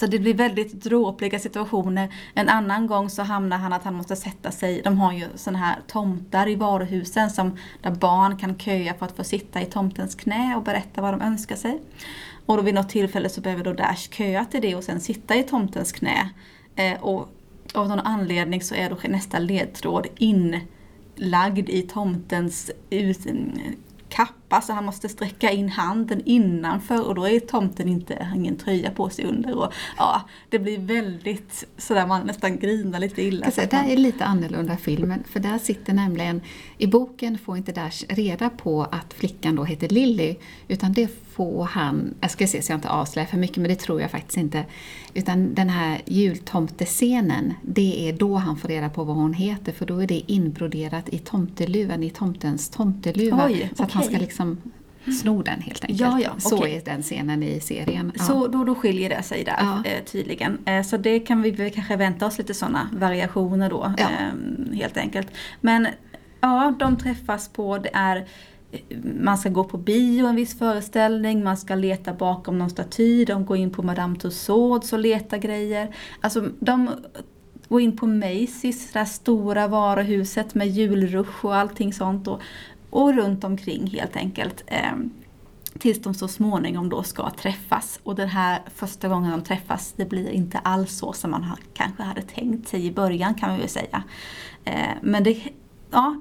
Så 0.00 0.06
det 0.06 0.18
blir 0.18 0.34
väldigt 0.34 0.72
dråpliga 0.72 1.38
situationer. 1.38 2.14
En 2.34 2.48
annan 2.48 2.86
gång 2.86 3.10
så 3.10 3.22
hamnar 3.22 3.58
han 3.58 3.72
att 3.72 3.84
han 3.84 3.94
måste 3.94 4.16
sätta 4.16 4.50
sig, 4.50 4.80
de 4.84 4.98
har 4.98 5.12
ju 5.12 5.26
sådana 5.34 5.58
här 5.58 5.78
tomtar 5.86 6.48
i 6.48 6.54
varuhusen 6.54 7.30
som, 7.30 7.58
där 7.82 7.90
barn 7.90 8.36
kan 8.36 8.58
köa 8.58 8.94
för 8.94 9.06
att 9.06 9.16
få 9.16 9.24
sitta 9.24 9.62
i 9.62 9.64
tomtens 9.64 10.14
knä 10.14 10.56
och 10.56 10.62
berätta 10.62 11.02
vad 11.02 11.14
de 11.14 11.20
önskar 11.20 11.56
sig. 11.56 11.80
Och 12.46 12.56
då 12.56 12.62
vid 12.62 12.74
något 12.74 12.88
tillfälle 12.88 13.28
så 13.28 13.40
behöver 13.40 13.64
då 13.64 13.72
Dash 13.72 14.10
köa 14.10 14.44
till 14.44 14.60
det 14.60 14.74
och 14.74 14.84
sen 14.84 15.00
sitta 15.00 15.36
i 15.36 15.42
tomtens 15.42 15.92
knä. 15.92 16.30
Eh, 16.76 17.02
och 17.02 17.28
av 17.74 17.88
någon 17.88 18.00
anledning 18.00 18.62
så 18.62 18.74
är 18.74 18.90
då 18.90 18.96
nästa 19.08 19.38
ledtråd 19.38 20.06
inlagd 20.16 21.68
i 21.68 21.82
tomtens 21.82 22.70
ut, 22.90 23.26
kappa 24.50 24.60
så 24.60 24.72
han 24.72 24.84
måste 24.84 25.08
sträcka 25.08 25.50
in 25.50 25.68
handen 25.68 26.22
innanför 26.24 27.06
och 27.06 27.14
då 27.14 27.28
är 27.28 27.40
tomten 27.40 27.88
inte, 27.88 28.32
ingen 28.36 28.56
tröja 28.56 28.90
på 28.90 29.10
sig 29.10 29.24
under. 29.24 29.58
Och, 29.58 29.72
ja, 29.96 30.22
det 30.50 30.58
blir 30.58 30.78
väldigt 30.78 31.64
sådär 31.78 32.06
man 32.06 32.26
nästan 32.26 32.58
grinar 32.58 32.98
lite 32.98 33.22
illa. 33.22 33.50
Säga, 33.50 33.68
där 33.70 33.84
är 33.84 33.96
lite 33.96 34.24
annorlunda 34.24 34.76
filmen 34.76 35.24
för 35.32 35.40
där 35.40 35.58
sitter 35.58 35.92
nämligen, 35.92 36.40
i 36.80 36.86
boken 36.86 37.38
får 37.38 37.56
inte 37.56 37.72
Dash 37.72 38.04
reda 38.08 38.50
på 38.50 38.82
att 38.82 39.14
flickan 39.14 39.56
då 39.56 39.64
heter 39.64 39.88
Lily 39.88 40.36
utan 40.68 40.92
det 40.92 41.08
får 41.32 41.64
han, 41.64 42.14
jag 42.20 42.30
ska 42.30 42.46
se 42.46 42.62
så 42.62 42.72
jag 42.72 42.76
inte 42.76 42.88
avslöjar 42.88 43.26
för 43.26 43.36
mycket 43.36 43.56
men 43.56 43.68
det 43.68 43.76
tror 43.76 44.00
jag 44.00 44.10
faktiskt 44.10 44.36
inte. 44.36 44.64
Utan 45.14 45.54
den 45.54 45.68
här 45.68 46.00
jultomtescenen, 46.06 47.54
det 47.62 48.08
är 48.08 48.12
då 48.12 48.36
han 48.36 48.56
får 48.56 48.68
reda 48.68 48.88
på 48.88 49.04
vad 49.04 49.16
hon 49.16 49.34
heter 49.34 49.72
för 49.72 49.86
då 49.86 49.98
är 49.98 50.06
det 50.06 50.22
inbroderat 50.26 51.08
i 51.08 51.18
tomteluvan, 51.18 52.02
i 52.02 52.10
tomtens 52.10 52.68
tomteluva. 52.68 53.46
Oj, 53.46 53.70
så 53.76 53.82
att 53.82 53.92
han 53.92 54.04
ska 54.04 54.18
liksom 54.18 54.58
sno 55.20 55.42
den 55.42 55.60
helt 55.60 55.84
enkelt. 55.84 56.00
Ja, 56.00 56.20
ja, 56.20 56.30
så 56.38 56.66
är 56.66 56.84
den 56.84 57.02
scenen 57.02 57.42
i 57.42 57.60
serien. 57.60 58.12
Ja. 58.18 58.24
Så 58.24 58.48
då, 58.48 58.64
då 58.64 58.74
skiljer 58.74 59.08
det 59.08 59.22
sig 59.22 59.44
där 59.44 59.82
eh, 59.84 60.04
tydligen. 60.04 60.58
Eh, 60.64 60.82
så 60.82 60.96
det 60.96 61.20
kan 61.20 61.42
vi 61.42 61.70
kanske 61.70 61.96
vänta 61.96 62.26
oss 62.26 62.38
lite 62.38 62.54
sådana 62.54 62.88
variationer 62.92 63.70
då 63.70 63.92
eh, 63.98 64.76
helt 64.76 64.96
enkelt. 64.96 65.28
Men 65.60 65.86
ja, 66.40 66.74
de 66.78 66.96
träffas 66.96 67.48
på, 67.48 67.78
det 67.78 67.90
är 67.92 68.28
man 69.20 69.38
ska 69.38 69.48
gå 69.48 69.64
på 69.64 69.78
bio, 69.78 70.26
en 70.26 70.36
viss 70.36 70.58
föreställning, 70.58 71.44
man 71.44 71.56
ska 71.56 71.74
leta 71.74 72.14
bakom 72.14 72.58
någon 72.58 72.70
staty, 72.70 73.24
de 73.24 73.44
går 73.44 73.56
in 73.56 73.70
på 73.70 73.82
Madame 73.82 74.16
Tussauds 74.16 74.92
och 74.92 74.98
letar 74.98 75.38
grejer. 75.38 75.96
Alltså 76.20 76.48
de 76.60 76.90
går 77.68 77.80
in 77.80 77.96
på 77.96 78.06
Macy's, 78.06 78.92
det 78.92 78.98
här 78.98 79.06
stora 79.06 79.68
varuhuset 79.68 80.54
med 80.54 80.68
julrush 80.68 81.44
och 81.44 81.56
allting 81.56 81.92
sånt. 81.92 82.28
Och, 82.28 82.40
och 82.90 83.14
runt 83.14 83.44
omkring 83.44 83.86
helt 83.86 84.16
enkelt. 84.16 84.64
Eh, 84.66 84.92
tills 85.78 86.02
de 86.02 86.14
så 86.14 86.28
småningom 86.28 86.88
då 86.88 87.02
ska 87.02 87.30
träffas. 87.30 88.00
Och 88.02 88.14
den 88.14 88.28
här 88.28 88.62
första 88.74 89.08
gången 89.08 89.30
de 89.30 89.42
träffas, 89.42 89.94
det 89.96 90.04
blir 90.04 90.30
inte 90.30 90.58
alls 90.58 90.98
så 90.98 91.12
som 91.12 91.30
man 91.30 91.42
har, 91.42 91.58
kanske 91.74 92.02
hade 92.02 92.22
tänkt 92.22 92.68
sig 92.68 92.86
i 92.86 92.92
början 92.92 93.34
kan 93.34 93.50
man 93.50 93.58
väl 93.58 93.68
säga. 93.68 94.02
Eh, 94.64 94.94
men 95.02 95.24
det, 95.24 95.42
ja, 95.90 96.16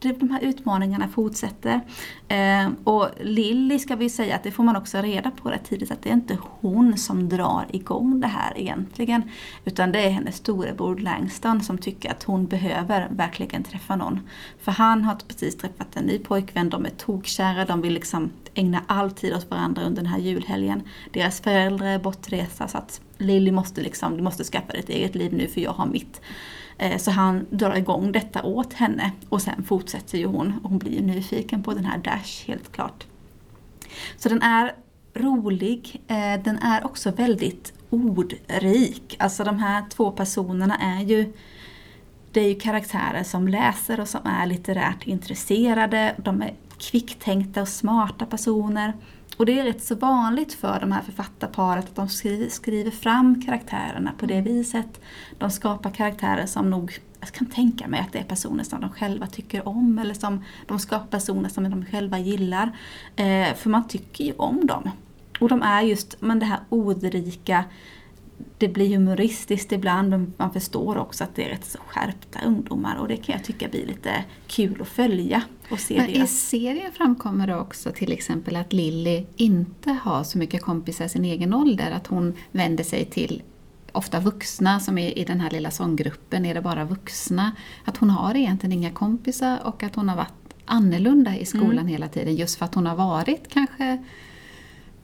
de 0.00 0.30
här 0.30 0.40
utmaningarna 0.40 1.08
fortsätter. 1.08 1.80
Eh, 2.28 2.68
och 2.84 3.08
Lilly 3.20 3.78
ska 3.78 3.96
vi 3.96 4.10
säga 4.10 4.36
att 4.36 4.42
det 4.42 4.50
får 4.50 4.64
man 4.64 4.76
också 4.76 4.98
reda 4.98 5.30
på 5.30 5.48
rätt 5.48 5.64
tidigt 5.64 5.90
att 5.90 6.02
det 6.02 6.08
är 6.08 6.14
inte 6.14 6.38
hon 6.60 6.98
som 6.98 7.28
drar 7.28 7.66
igång 7.70 8.20
det 8.20 8.26
här 8.26 8.52
egentligen. 8.58 9.22
Utan 9.64 9.92
det 9.92 10.06
är 10.06 10.10
hennes 10.10 10.36
storebror 10.36 10.96
Langston 10.96 11.62
som 11.62 11.78
tycker 11.78 12.10
att 12.10 12.22
hon 12.22 12.46
behöver 12.46 13.08
verkligen 13.10 13.64
träffa 13.64 13.96
någon. 13.96 14.20
För 14.60 14.72
han 14.72 15.04
har 15.04 15.14
precis 15.28 15.56
träffat 15.56 15.96
en 15.96 16.04
ny 16.04 16.18
pojkvän, 16.18 16.68
de 16.68 16.84
är 16.84 16.90
tokkära, 16.90 17.64
de 17.64 17.80
vill 17.80 17.94
liksom 17.94 18.30
ägna 18.54 18.82
all 18.86 19.10
tid 19.10 19.34
åt 19.34 19.50
varandra 19.50 19.82
under 19.82 20.02
den 20.02 20.12
här 20.12 20.18
julhelgen. 20.18 20.82
Deras 21.12 21.40
föräldrar 21.40 21.86
är 21.86 21.98
bortresta 21.98 22.68
så 22.68 22.78
att 22.78 23.00
Lilly 23.18 23.50
måste 23.50 23.80
liksom, 23.80 24.16
du 24.16 24.22
måste 24.22 24.44
skaffa 24.44 24.72
dig 24.72 24.80
ett 24.80 24.88
eget 24.88 25.14
liv 25.14 25.34
nu 25.34 25.48
för 25.48 25.60
jag 25.60 25.72
har 25.72 25.86
mitt. 25.86 26.20
Eh, 26.78 26.98
så 26.98 27.10
han 27.10 27.46
drar 27.50 27.74
igång 27.76 28.12
detta 28.12 28.42
åt 28.42 28.72
henne 28.72 29.12
och 29.28 29.42
sen 29.42 29.64
fortsätter 29.64 30.18
ju 30.18 30.26
hon 30.26 30.52
och 30.62 30.70
hon 30.70 30.78
blir 30.78 31.02
nyfiken 31.02 31.62
på 31.62 31.74
den 31.74 31.84
här 31.84 31.98
Dash 31.98 32.46
helt 32.46 32.72
klart. 32.72 33.06
Så 34.16 34.28
den 34.28 34.42
är 34.42 34.74
rolig, 35.14 36.02
eh, 36.08 36.42
den 36.44 36.58
är 36.58 36.84
också 36.84 37.10
väldigt 37.10 37.72
ordrik. 37.90 39.16
Alltså 39.18 39.44
de 39.44 39.58
här 39.58 39.84
två 39.88 40.10
personerna 40.10 40.76
är 40.76 41.02
ju 41.04 41.32
det 42.32 42.40
är 42.40 42.48
ju 42.48 42.54
karaktärer 42.54 43.22
som 43.22 43.48
läser 43.48 44.00
och 44.00 44.08
som 44.08 44.20
är 44.24 44.46
litterärt 44.46 45.06
intresserade. 45.06 46.14
De 46.16 46.42
är 46.42 46.54
kvicktänkta 46.90 47.62
och 47.62 47.68
smarta 47.68 48.26
personer. 48.26 48.92
Och 49.36 49.46
det 49.46 49.58
är 49.58 49.64
rätt 49.64 49.84
så 49.84 49.94
vanligt 49.94 50.52
för 50.52 50.80
de 50.80 50.92
här 50.92 51.02
författarparet 51.02 51.84
att 51.84 51.96
de 51.96 52.08
skriver 52.50 52.90
fram 52.90 53.42
karaktärerna 53.42 54.12
på 54.18 54.26
det 54.26 54.34
mm. 54.34 54.44
viset. 54.44 55.00
De 55.38 55.50
skapar 55.50 55.90
karaktärer 55.90 56.46
som 56.46 56.70
nog, 56.70 56.98
jag 57.20 57.28
kan 57.32 57.46
tänka 57.46 57.88
mig 57.88 58.00
att 58.00 58.12
det 58.12 58.18
är 58.18 58.24
personer 58.24 58.64
som 58.64 58.80
de 58.80 58.90
själva 58.90 59.26
tycker 59.26 59.68
om 59.68 59.98
eller 59.98 60.14
som 60.14 60.44
de 60.66 60.78
skapar 60.78 61.06
personer 61.06 61.48
som 61.48 61.70
de 61.70 61.84
själva 61.84 62.18
gillar. 62.18 62.72
Eh, 63.16 63.54
för 63.54 63.70
man 63.70 63.88
tycker 63.88 64.24
ju 64.24 64.32
om 64.32 64.66
dem. 64.66 64.90
Och 65.40 65.48
de 65.48 65.62
är 65.62 65.82
just 65.82 66.16
men 66.20 66.38
det 66.38 66.46
här 66.46 66.60
ordrika, 66.68 67.64
det 68.58 68.68
blir 68.68 68.96
humoristiskt 68.96 69.72
ibland 69.72 70.10
men 70.10 70.32
man 70.36 70.52
förstår 70.52 70.98
också 70.98 71.24
att 71.24 71.34
det 71.34 71.44
är 71.44 71.48
rätt 71.48 71.64
så 71.64 71.78
skärpta 71.86 72.38
ungdomar 72.46 72.96
och 72.96 73.08
det 73.08 73.16
kan 73.16 73.32
jag 73.32 73.44
tycka 73.44 73.68
blir 73.68 73.86
lite 73.86 74.24
kul 74.46 74.82
att 74.82 74.88
följa 74.88 75.42
och 75.70 75.80
se 75.80 75.96
men. 75.96 76.10
I 76.10 76.26
serien 76.26 76.92
framkommer 76.92 77.46
det 77.46 77.56
också 77.56 77.92
till 77.92 78.12
exempel 78.12 78.56
att 78.56 78.72
Lilly 78.72 79.24
inte 79.36 79.92
har 79.92 80.24
så 80.24 80.38
mycket 80.38 80.62
kompisar 80.62 81.04
i 81.04 81.08
sin 81.08 81.24
egen 81.24 81.54
ålder, 81.54 81.90
att 81.90 82.06
hon 82.06 82.34
vänder 82.52 82.84
sig 82.84 83.04
till 83.04 83.42
ofta 83.92 84.20
vuxna, 84.20 84.80
som 84.80 84.98
är 84.98 85.18
i 85.18 85.24
den 85.24 85.40
här 85.40 85.50
lilla 85.50 85.70
sånggruppen 85.70 86.46
är 86.46 86.54
det 86.54 86.60
bara 86.60 86.84
vuxna. 86.84 87.52
Att 87.84 87.96
hon 87.96 88.10
har 88.10 88.34
egentligen 88.34 88.72
inga 88.72 88.90
kompisar 88.90 89.58
och 89.64 89.82
att 89.82 89.94
hon 89.94 90.08
har 90.08 90.16
varit 90.16 90.54
annorlunda 90.64 91.36
i 91.36 91.44
skolan 91.46 91.72
mm. 91.72 91.86
hela 91.86 92.08
tiden 92.08 92.36
just 92.36 92.58
för 92.58 92.64
att 92.64 92.74
hon 92.74 92.86
har 92.86 92.96
varit 92.96 93.48
kanske 93.48 94.04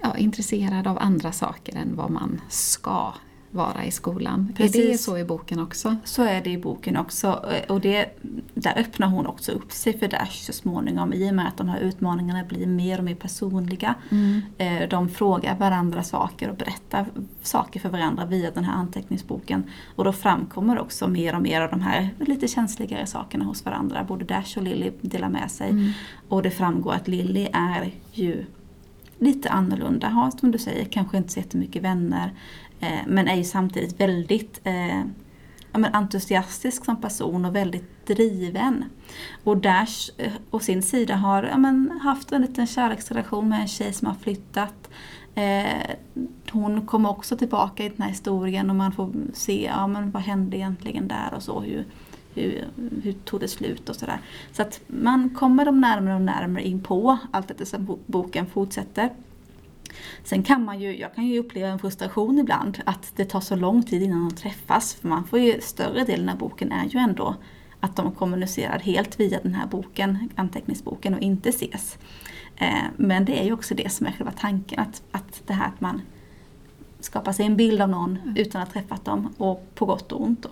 ja, 0.03 0.17
intresserad 0.17 0.87
av 0.87 0.99
andra 0.99 1.33
saker 1.33 1.77
än 1.77 1.97
vad 1.97 2.11
man 2.11 2.41
ska 2.49 3.13
vara 3.51 3.85
i 3.85 3.91
skolan. 3.91 4.53
Precis. 4.57 4.85
Är 4.85 4.89
det 4.89 4.99
så 4.99 5.19
i 5.19 5.25
boken 5.25 5.61
också? 5.61 5.97
Så 6.05 6.23
är 6.23 6.41
det 6.41 6.51
i 6.51 6.59
boken 6.59 6.97
också. 6.97 7.45
Och 7.69 7.81
det, 7.81 8.21
där 8.55 8.79
öppnar 8.79 9.09
hon 9.09 9.27
också 9.27 9.53
upp 9.53 9.73
sig 9.73 9.99
för 9.99 10.09
Dash 10.09 10.43
så 10.43 10.53
småningom 10.53 11.13
i 11.13 11.31
och 11.31 11.35
med 11.35 11.49
att 11.49 11.57
de 11.57 11.69
här 11.69 11.81
utmaningarna 11.81 12.45
blir 12.45 12.67
mer 12.67 12.99
och 12.99 13.05
mer 13.05 13.15
personliga. 13.15 13.95
Mm. 14.11 14.41
Eh, 14.59 14.89
de 14.89 15.09
frågar 15.09 15.57
varandra 15.57 16.03
saker 16.03 16.51
och 16.51 16.57
berättar 16.57 17.07
saker 17.43 17.81
för 17.81 17.89
varandra 17.89 18.27
via 18.27 18.51
den 18.51 18.65
här 18.65 18.75
anteckningsboken. 18.75 19.65
Och 19.97 20.05
då 20.05 20.13
framkommer 20.13 20.79
också 20.79 21.09
mer 21.09 21.35
och 21.35 21.43
mer 21.43 21.61
av 21.61 21.71
de 21.71 21.81
här 21.81 22.11
lite 22.19 22.49
känsligare 22.49 23.07
sakerna 23.07 23.45
hos 23.45 23.65
varandra. 23.65 24.05
Både 24.05 24.25
Dash 24.25 24.59
och 24.59 24.63
Lily 24.63 24.91
delar 25.01 25.29
med 25.29 25.51
sig. 25.51 25.71
Mm. 25.71 25.93
Och 26.29 26.43
det 26.43 26.51
framgår 26.51 26.93
att 26.93 27.09
Lily 27.09 27.49
är 27.53 27.95
ju 28.13 28.45
lite 29.21 29.51
annorlunda, 29.51 30.09
har 30.09 30.31
som 30.31 30.51
du 30.51 30.59
säger 30.59 30.85
kanske 30.85 31.17
inte 31.17 31.33
så 31.33 31.41
jättemycket 31.41 31.83
vänner. 31.83 32.33
Eh, 32.81 33.01
men 33.07 33.29
är 33.29 33.37
ju 33.37 33.45
samtidigt 33.45 34.01
väldigt 34.01 34.61
eh, 34.65 34.99
ja, 35.73 35.79
men 35.79 35.95
entusiastisk 35.95 36.85
som 36.85 37.01
person 37.01 37.45
och 37.45 37.57
väldigt 37.57 38.07
driven. 38.07 38.85
Och 39.45 39.57
Dash 39.57 40.11
eh, 40.17 40.33
å 40.51 40.59
sin 40.59 40.83
sida 40.83 41.15
har 41.15 41.43
ja, 41.43 41.59
men, 41.59 42.01
haft 42.03 42.33
en 42.33 42.43
liten 42.43 42.67
kärleksrelation 42.67 43.49
med 43.49 43.61
en 43.61 43.69
tjej 43.69 43.93
som 43.93 44.09
har 44.09 44.15
flyttat. 44.15 44.91
Eh, 45.35 45.91
hon 46.51 46.87
kommer 46.87 47.11
också 47.11 47.37
tillbaka 47.37 47.85
i 47.85 47.89
den 47.89 48.03
här 48.03 48.09
historien 48.09 48.71
och 48.71 48.77
man 48.77 48.93
får 48.93 49.13
se 49.35 49.65
ja, 49.65 49.87
men, 49.87 50.11
vad 50.11 50.23
hände 50.23 50.57
egentligen 50.57 51.09
där 51.09 51.35
och 51.35 51.43
så. 51.43 51.61
Hur, 51.61 51.87
hur, 52.35 52.69
hur 53.03 53.13
tog 53.13 53.41
det 53.41 53.49
slut 53.49 53.89
och 53.89 53.97
sådär. 53.97 54.19
Så 54.53 54.63
att 54.63 54.81
man 54.87 55.31
kommer 55.31 55.65
de 55.65 55.81
närmare 55.81 56.15
och 56.15 56.21
närmare 56.21 56.67
in 56.67 56.83
på 56.83 57.19
allt 57.31 57.51
eftersom 57.51 57.99
boken 58.07 58.47
fortsätter. 58.47 59.11
Sen 60.25 60.43
kan 60.43 60.65
man 60.65 60.81
ju, 60.81 60.99
jag 60.99 61.15
kan 61.15 61.27
ju 61.27 61.39
uppleva 61.39 61.69
en 61.69 61.79
frustration 61.79 62.39
ibland 62.39 62.79
att 62.87 63.13
det 63.17 63.25
tar 63.25 63.41
så 63.41 63.57
lång 63.57 63.83
tid 63.83 64.03
innan 64.03 64.29
de 64.29 64.35
träffas. 64.37 64.95
För 64.95 65.09
man 65.09 65.25
får 65.25 65.39
ju, 65.39 65.61
större 65.61 66.05
delen 66.05 66.29
av 66.29 66.39
boken 66.39 66.73
är 66.73 66.85
ju 66.85 66.99
ändå 66.99 67.37
att 67.81 67.97
de 67.97 68.13
kommunicerar 68.13 68.79
helt 68.79 69.21
via 69.21 69.41
den 69.43 69.55
här 69.55 69.67
boken, 69.67 70.29
anteckningsboken 70.37 71.15
och 71.15 71.21
inte 71.21 71.49
ses. 71.49 71.99
Eh, 72.57 72.85
men 72.97 73.25
det 73.25 73.41
är 73.41 73.45
ju 73.45 73.53
också 73.53 73.75
det 73.75 73.93
som 73.93 74.07
är 74.07 74.13
själva 74.13 74.33
tanken, 74.33 74.81
att, 74.81 75.03
att 75.11 75.43
det 75.47 75.53
här 75.53 75.67
att 75.67 75.81
man 75.81 76.03
skapar 77.01 77.33
sig 77.33 77.47
en 77.47 77.57
bild 77.57 77.83
av 77.83 77.89
någon 77.89 78.19
mm. 78.23 78.37
utan 78.37 78.63
att 78.63 78.69
ha 78.69 78.73
träffat 78.73 79.05
dem 79.05 79.35
och 79.39 79.67
på 79.75 79.87
gott 79.87 80.13
och 80.13 80.23
ont. 80.23 80.43
Då. 80.43 80.49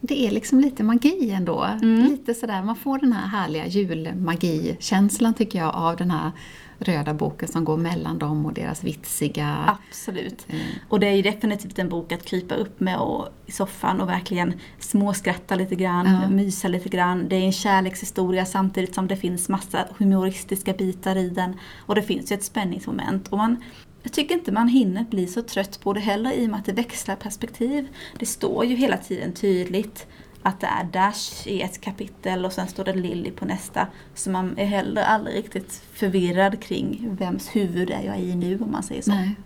Det 0.00 0.26
är 0.26 0.30
liksom 0.30 0.60
lite 0.60 0.82
magi 0.82 1.30
ändå. 1.30 1.62
Mm. 1.62 2.04
Lite 2.04 2.34
sådär, 2.34 2.62
man 2.62 2.76
får 2.76 2.98
den 2.98 3.12
här 3.12 3.26
härliga 3.26 3.66
julmagi-känslan 3.66 5.34
tycker 5.34 5.58
jag 5.58 5.74
av 5.74 5.96
den 5.96 6.10
här 6.10 6.32
röda 6.78 7.14
boken 7.14 7.48
som 7.48 7.64
går 7.64 7.76
mellan 7.76 8.18
dem 8.18 8.46
och 8.46 8.52
deras 8.52 8.84
vitsiga... 8.84 9.76
Absolut. 9.88 10.46
Eh. 10.48 10.56
Och 10.88 11.00
det 11.00 11.06
är 11.06 11.12
ju 11.12 11.22
definitivt 11.22 11.78
en 11.78 11.88
bok 11.88 12.12
att 12.12 12.24
krypa 12.24 12.54
upp 12.54 12.80
med 12.80 12.98
och, 12.98 13.28
i 13.46 13.52
soffan 13.52 14.00
och 14.00 14.08
verkligen 14.08 14.54
småskratta 14.78 15.54
lite 15.54 15.74
grann, 15.74 16.06
ja. 16.22 16.28
mysa 16.28 16.68
lite 16.68 16.88
grann. 16.88 17.28
Det 17.28 17.36
är 17.36 17.42
en 17.42 17.52
kärlekshistoria 17.52 18.44
samtidigt 18.46 18.94
som 18.94 19.08
det 19.08 19.16
finns 19.16 19.48
massa 19.48 19.84
humoristiska 19.98 20.72
bitar 20.72 21.16
i 21.16 21.28
den. 21.28 21.56
Och 21.86 21.94
det 21.94 22.02
finns 22.02 22.32
ju 22.32 22.34
ett 22.34 22.44
spänningsmoment. 22.44 23.28
Och 23.28 23.38
man, 23.38 23.56
jag 24.02 24.12
tycker 24.12 24.34
inte 24.34 24.52
man 24.52 24.68
hinner 24.68 25.04
bli 25.04 25.26
så 25.26 25.42
trött 25.42 25.80
på 25.80 25.92
det 25.92 26.00
heller 26.00 26.32
i 26.32 26.46
och 26.46 26.50
med 26.50 26.58
att 26.58 26.66
det 26.66 26.72
växlar 26.72 27.16
perspektiv. 27.16 27.88
Det 28.18 28.26
står 28.26 28.64
ju 28.64 28.76
hela 28.76 28.96
tiden 28.96 29.32
tydligt 29.32 30.06
att 30.42 30.60
det 30.60 30.66
är 30.66 30.84
Dash 30.84 31.48
i 31.48 31.62
ett 31.62 31.80
kapitel 31.80 32.44
och 32.44 32.52
sen 32.52 32.68
står 32.68 32.84
det 32.84 32.94
Lilly 32.94 33.30
på 33.30 33.44
nästa. 33.44 33.86
Så 34.14 34.30
man 34.30 34.58
är 34.58 34.66
heller 34.66 35.02
aldrig 35.02 35.36
riktigt 35.36 35.82
förvirrad 35.92 36.62
kring 36.62 37.16
vems 37.18 37.56
huvud 37.56 37.90
är 37.90 38.02
jag 38.02 38.20
i 38.20 38.34
nu 38.34 38.58
om 38.58 38.72
man 38.72 38.82
säger 38.82 39.02
så. 39.02 39.10
Nej. 39.10 39.36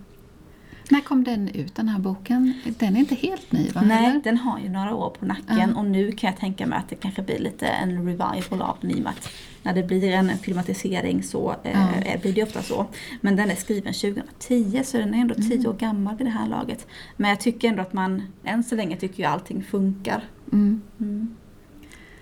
När 0.89 1.01
kom 1.01 1.23
den 1.23 1.47
ut 1.47 1.75
den 1.75 1.89
här 1.89 1.99
boken? 1.99 2.53
Den 2.79 2.95
är 2.95 2.99
inte 2.99 3.15
helt 3.15 3.51
ny 3.51 3.69
va? 3.69 3.81
Nej, 3.85 4.05
eller? 4.05 4.21
den 4.21 4.37
har 4.37 4.59
ju 4.59 4.69
några 4.69 4.95
år 4.95 5.09
på 5.09 5.25
nacken 5.25 5.69
uh. 5.69 5.77
och 5.77 5.85
nu 5.85 6.11
kan 6.11 6.29
jag 6.29 6.39
tänka 6.39 6.65
mig 6.65 6.79
att 6.79 6.89
det 6.89 6.95
kanske 6.95 7.21
blir 7.21 7.39
lite 7.39 7.67
en 7.67 7.97
revival 7.97 8.61
av 8.61 8.77
den 8.81 8.91
i 8.91 8.93
och 8.93 9.03
med 9.03 9.09
att 9.09 9.29
när 9.63 9.73
det 9.73 9.83
blir 9.83 10.03
en 10.03 10.37
filmatisering 10.37 11.23
så 11.23 11.55
uh. 11.65 12.21
blir 12.21 12.33
det 12.33 12.43
ofta 12.43 12.61
så. 12.61 12.85
Men 13.21 13.35
den 13.35 13.51
är 13.51 13.55
skriven 13.55 13.93
2010 13.93 14.81
så 14.83 14.97
den 14.97 15.13
är 15.13 15.17
ändå 15.17 15.35
mm. 15.35 15.49
tio 15.49 15.67
år 15.67 15.73
gammal 15.73 16.17
vid 16.17 16.27
det 16.27 16.31
här 16.31 16.47
laget. 16.47 16.87
Men 17.17 17.29
jag 17.29 17.39
tycker 17.39 17.67
ändå 17.67 17.81
att 17.81 17.93
man, 17.93 18.23
än 18.43 18.63
så 18.63 18.75
länge 18.75 18.97
tycker 18.97 19.23
jag 19.23 19.31
allting 19.31 19.63
funkar. 19.63 20.23
Mm. 20.51 20.81
Mm. 20.99 21.35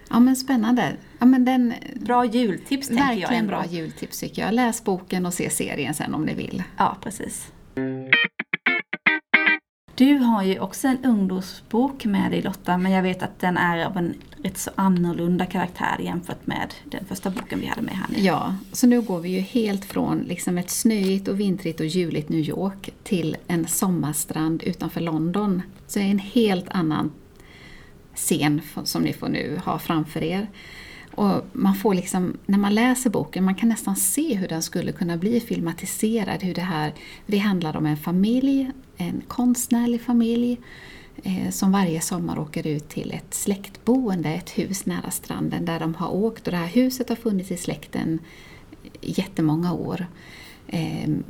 Ja 0.10 0.19
men 0.19 0.36
spännande. 0.36 0.93
Ja, 1.19 1.25
men 1.25 1.45
den, 1.45 1.74
bra 1.95 2.25
jultips 2.25 2.88
tänker 2.88 3.03
jag 3.03 3.15
Verkligen 3.15 3.48
bra 3.48 3.65
jultips 3.65 4.19
tycker 4.19 4.41
jag. 4.41 4.53
Läs 4.53 4.83
boken 4.83 5.25
och 5.25 5.33
se 5.33 5.50
serien 5.50 5.93
sen 5.93 6.15
om 6.15 6.24
ni 6.24 6.33
vill. 6.33 6.63
Ja, 6.77 6.98
precis. 7.01 7.51
Du 10.01 10.17
har 10.17 10.43
ju 10.43 10.60
också 10.60 10.88
en 10.88 11.05
ungdomsbok 11.05 12.05
med 12.05 12.31
dig 12.31 12.41
Lotta, 12.41 12.77
men 12.77 12.91
jag 12.91 13.03
vet 13.03 13.24
att 13.24 13.39
den 13.39 13.58
är 13.58 13.86
av 13.86 13.98
en 13.98 14.13
rätt 14.43 14.58
så 14.58 14.72
annorlunda 14.75 15.46
karaktär 15.46 15.98
jämfört 16.00 16.48
med 16.48 16.74
den 16.86 17.05
första 17.05 17.29
boken 17.29 17.60
vi 17.60 17.65
hade 17.65 17.81
med 17.81 17.93
här 17.93 18.05
nu. 18.10 18.20
Ja, 18.20 18.55
så 18.72 18.88
nu 18.88 19.01
går 19.01 19.20
vi 19.20 19.29
ju 19.29 19.39
helt 19.39 19.86
från 19.86 20.20
liksom 20.20 20.58
ett 20.58 20.70
snöigt 20.70 21.27
och 21.27 21.39
vintrigt 21.39 21.79
och 21.79 21.86
juligt 21.86 22.29
New 22.29 22.39
York 22.39 22.89
till 23.03 23.38
en 23.48 23.67
sommarstrand 23.67 24.63
utanför 24.63 25.01
London. 25.01 25.62
Så 25.88 26.00
det 26.00 26.05
är 26.05 26.12
en 26.12 26.20
helt 26.20 26.70
annan 26.70 27.12
scen 28.15 28.62
som 28.84 29.01
ni 29.01 29.13
får 29.13 29.29
nu 29.29 29.62
ha 29.65 29.79
framför 29.79 30.24
er. 30.24 30.48
Och 31.15 31.46
man 31.53 31.75
får 31.75 31.93
liksom, 31.93 32.38
när 32.46 32.58
man 32.58 32.75
läser 32.75 33.10
boken, 33.10 33.43
man 33.43 33.55
kan 33.55 33.70
nästan 33.70 33.96
se 33.96 34.36
hur 34.36 34.48
den 34.48 34.62
skulle 34.62 34.91
kunna 34.91 35.17
bli 35.17 35.39
filmatiserad. 35.39 36.43
Hur 36.43 36.53
det 36.53 36.62
här, 36.62 36.93
det 37.25 37.38
handlar 37.38 37.77
om 37.77 37.86
en 37.86 37.98
familj, 37.98 38.72
en 39.01 39.22
konstnärlig 39.27 40.01
familj 40.01 40.60
eh, 41.24 41.50
som 41.50 41.72
varje 41.72 42.01
sommar 42.01 42.39
åker 42.39 42.67
ut 42.67 42.89
till 42.89 43.12
ett 43.12 43.34
släktboende, 43.34 44.29
ett 44.29 44.50
hus 44.50 44.86
nära 44.86 45.12
stranden 45.12 45.65
där 45.65 45.79
de 45.79 45.96
har 45.96 46.13
åkt. 46.15 46.48
Och 46.48 46.51
det 46.51 46.58
här 46.58 46.67
huset 46.67 47.10
har 47.10 47.15
funnits 47.15 47.51
i 47.51 47.58
släkten 47.58 48.20
jättemånga 49.01 49.74
år. 49.74 50.05
Ehm, 50.67 51.24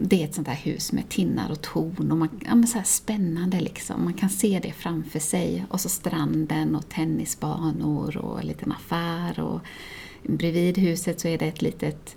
det 0.00 0.22
är 0.22 0.24
ett 0.24 0.34
sånt 0.34 0.48
här 0.48 0.54
hus 0.54 0.92
med 0.92 1.08
tinnar 1.08 1.50
och 1.50 1.62
torn 1.62 2.12
och 2.12 2.18
man, 2.18 2.28
ja, 2.46 2.54
men 2.54 2.66
så 2.66 2.80
spännande 2.84 3.60
liksom. 3.60 4.04
Man 4.04 4.14
kan 4.14 4.30
se 4.30 4.60
det 4.62 4.72
framför 4.72 5.18
sig. 5.18 5.64
Och 5.68 5.80
så 5.80 5.88
stranden 5.88 6.76
och 6.76 6.88
tennisbanor 6.88 8.16
och 8.16 8.40
en 8.40 8.46
liten 8.46 8.72
affär. 8.72 9.40
Och 9.40 9.60
bredvid 10.22 10.78
huset 10.78 11.20
så 11.20 11.28
är 11.28 11.38
det 11.38 11.46
ett 11.46 11.62
litet 11.62 12.16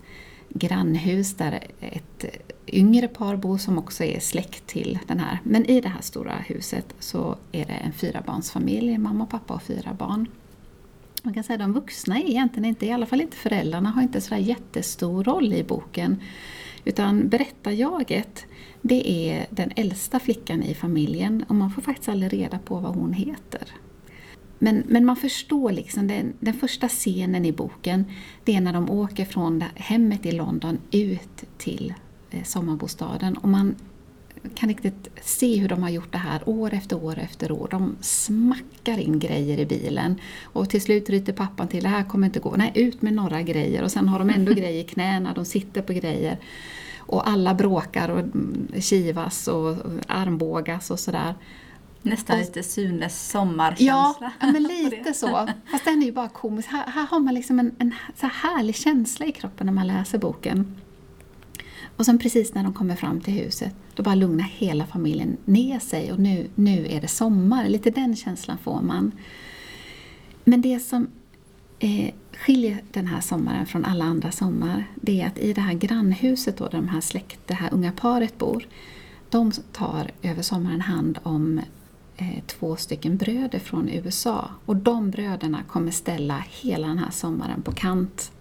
grannhus 0.50 1.34
där 1.34 1.68
ett 1.79 2.25
yngre 2.68 3.08
par 3.08 3.36
bor 3.36 3.58
som 3.58 3.77
också 3.77 4.03
är 4.03 4.20
släkt 4.20 4.68
till 4.68 5.00
den 5.08 5.20
här. 5.20 5.39
Men 5.44 5.65
i 5.65 5.82
det 5.82 5.89
här 5.89 6.01
stora 6.01 6.36
huset 6.36 6.96
så 7.00 7.36
är 7.51 7.65
det 7.65 7.74
en 7.74 7.94
fyrabarnsfamilj, 7.94 8.98
mamma, 8.98 9.25
pappa 9.25 9.53
och 9.53 9.63
fyra 9.63 9.94
barn. 9.94 10.27
Man 11.24 11.34
kan 11.34 11.44
säga 11.44 11.56
att 11.56 11.62
de 11.62 11.74
vuxna 11.74 12.18
är 12.18 12.29
egentligen 12.29 12.65
inte, 12.65 12.86
i 12.86 12.91
alla 12.91 13.06
fall 13.06 13.22
inte 13.22 13.38
föräldrarna, 13.38 13.89
har 13.89 14.01
inte 14.01 14.22
så 14.22 14.36
jättestor 14.36 15.24
roll 15.24 15.53
i 15.53 15.63
boken. 15.63 16.22
Utan 16.86 17.29
berättarjaget, 17.29 18.46
det 18.82 19.12
är 19.12 19.46
den 19.50 19.72
äldsta 19.75 20.20
flickan 20.20 20.63
i 20.63 20.74
familjen 20.74 21.46
och 21.48 21.56
man 21.56 21.72
får 21.72 21.82
faktiskt 21.82 22.10
aldrig 22.10 22.34
reda 22.34 22.60
på 22.60 22.79
vad 22.79 22.96
hon 22.96 23.13
heter. 23.13 23.63
Men, 24.60 24.84
men 24.88 25.06
man 25.06 25.16
förstår 25.16 25.72
liksom, 25.72 26.08
den, 26.08 26.34
den 26.39 26.54
första 26.54 26.88
scenen 26.88 27.46
i 27.46 27.51
boken, 27.51 28.06
det 28.44 28.56
är 28.56 28.62
när 28.62 28.74
de 28.74 28.89
åker 28.89 29.25
från 29.25 29.63
hemmet 29.75 30.25
i 30.25 30.32
London 30.32 30.78
ut 30.92 31.44
till 31.58 31.94
eh, 32.32 32.44
sommarbostaden. 32.44 33.38
Och 33.38 33.50
man 33.50 33.75
kan 34.56 34.70
riktigt 34.70 35.08
se 35.22 35.56
hur 35.56 35.70
de 35.70 35.84
har 35.84 35.89
gjort 35.89 36.12
det 36.12 36.18
här 36.18 36.50
år 36.50 36.74
efter 36.74 37.04
år 37.04 37.20
efter 37.20 37.51
år. 37.51 37.68
De 37.72 37.96
smackar 38.01 38.98
in 38.98 39.20
grejer 39.20 39.58
i 39.58 39.66
bilen 39.66 40.16
och 40.44 40.70
till 40.70 40.82
slut 40.82 41.10
ryter 41.10 41.34
pappan 41.34 41.68
till, 41.68 41.84
det 41.84 41.89
här 41.89 42.04
kommer 42.04 42.28
inte 42.28 42.39
gå, 42.39 42.56
nej 42.58 42.72
ut 42.75 43.01
med 43.01 43.13
några 43.13 43.42
grejer 43.42 43.84
och 43.84 43.92
sen 43.92 44.08
har 44.08 44.20
de 44.20 44.30
ändå 44.30 44.54
grejer 44.54 44.82
i 44.82 44.84
knäna, 44.84 45.34
de 45.34 45.46
sitter 45.46 45.82
på 45.82 45.94
grejer. 45.94 46.38
Och 46.98 47.30
alla 47.30 47.54
bråkar 47.54 48.10
och 48.10 48.20
mm, 48.20 48.68
kivas 48.80 49.48
och 49.48 49.75
armbågas 50.08 50.92
och 50.92 51.00
sådär. 51.00 51.36
Nästan 52.01 52.39
och, 52.39 52.46
lite 52.46 52.63
Sunes 52.63 53.29
sommarkänsla. 53.29 54.32
Ja, 54.39 54.51
men 54.51 54.63
lite 54.82 55.13
så. 55.13 55.50
Fast 55.72 55.86
den 55.86 56.01
är 56.01 56.06
ju 56.06 56.12
bara 56.12 56.29
komisk. 56.29 56.70
Här, 56.70 56.88
här 56.88 57.08
har 57.08 57.20
man 57.20 57.34
liksom 57.34 57.60
en, 57.60 57.75
en 57.79 57.96
så 58.15 58.27
här 58.27 58.50
härlig 58.50 58.75
känsla 58.75 59.25
i 59.25 59.32
kroppen 59.32 59.65
när 59.65 59.74
man 59.74 59.88
läser 59.88 60.18
boken. 60.18 60.75
Och 61.96 62.06
sen 62.06 62.18
precis 62.18 62.53
när 62.53 62.63
de 62.63 62.74
kommer 62.74 62.96
fram 62.96 63.22
till 63.22 63.34
huset, 63.34 63.75
då 63.96 64.03
bara 64.03 64.15
lugnar 64.15 64.44
hela 64.44 64.86
familjen 64.86 65.38
ner 65.46 65.79
sig 65.79 66.12
och 66.12 66.20
nu, 66.20 66.50
nu 66.56 66.88
är 66.88 67.01
det 67.01 67.08
sommar. 67.08 67.70
Lite 67.70 67.89
den 67.89 68.15
känslan 68.15 68.58
får 68.58 68.82
man. 68.82 69.12
Men 70.44 70.62
det 70.62 70.79
som 70.79 71.08
eh, 71.79 72.13
skiljer 72.34 72.84
den 72.91 73.08
här 73.08 73.22
sommaren 73.22 73.65
från 73.65 73.86
alla 73.86 74.06
andra 74.06 74.32
sommar, 74.32 74.86
det 74.96 75.22
är 75.22 75.27
att 75.27 75.38
i 75.38 75.53
det 75.53 75.62
här 75.62 75.74
grannhuset 75.74 76.58
då, 76.58 76.63
där 76.63 76.77
de 76.77 76.88
här 76.88 77.01
släkt, 77.01 77.39
det 77.46 77.53
här 77.53 77.74
unga 77.74 77.91
paret 77.91 78.38
bor, 78.38 78.68
de 79.29 79.51
tar 79.51 80.12
över 80.22 80.41
sommaren 80.41 80.82
hand 80.82 81.20
om 81.24 81.62
Eh, 82.21 82.43
två 82.47 82.75
stycken 82.75 83.17
bröder 83.17 83.59
från 83.59 83.89
USA. 83.89 84.49
Och 84.65 84.75
de 84.75 85.11
bröderna 85.11 85.63
kommer 85.67 85.91
ställa 85.91 86.43
hela 86.49 86.88
den 86.88 86.97
här 86.97 87.11
sommaren 87.11 87.61
på 87.61 87.71
kant 87.71 88.31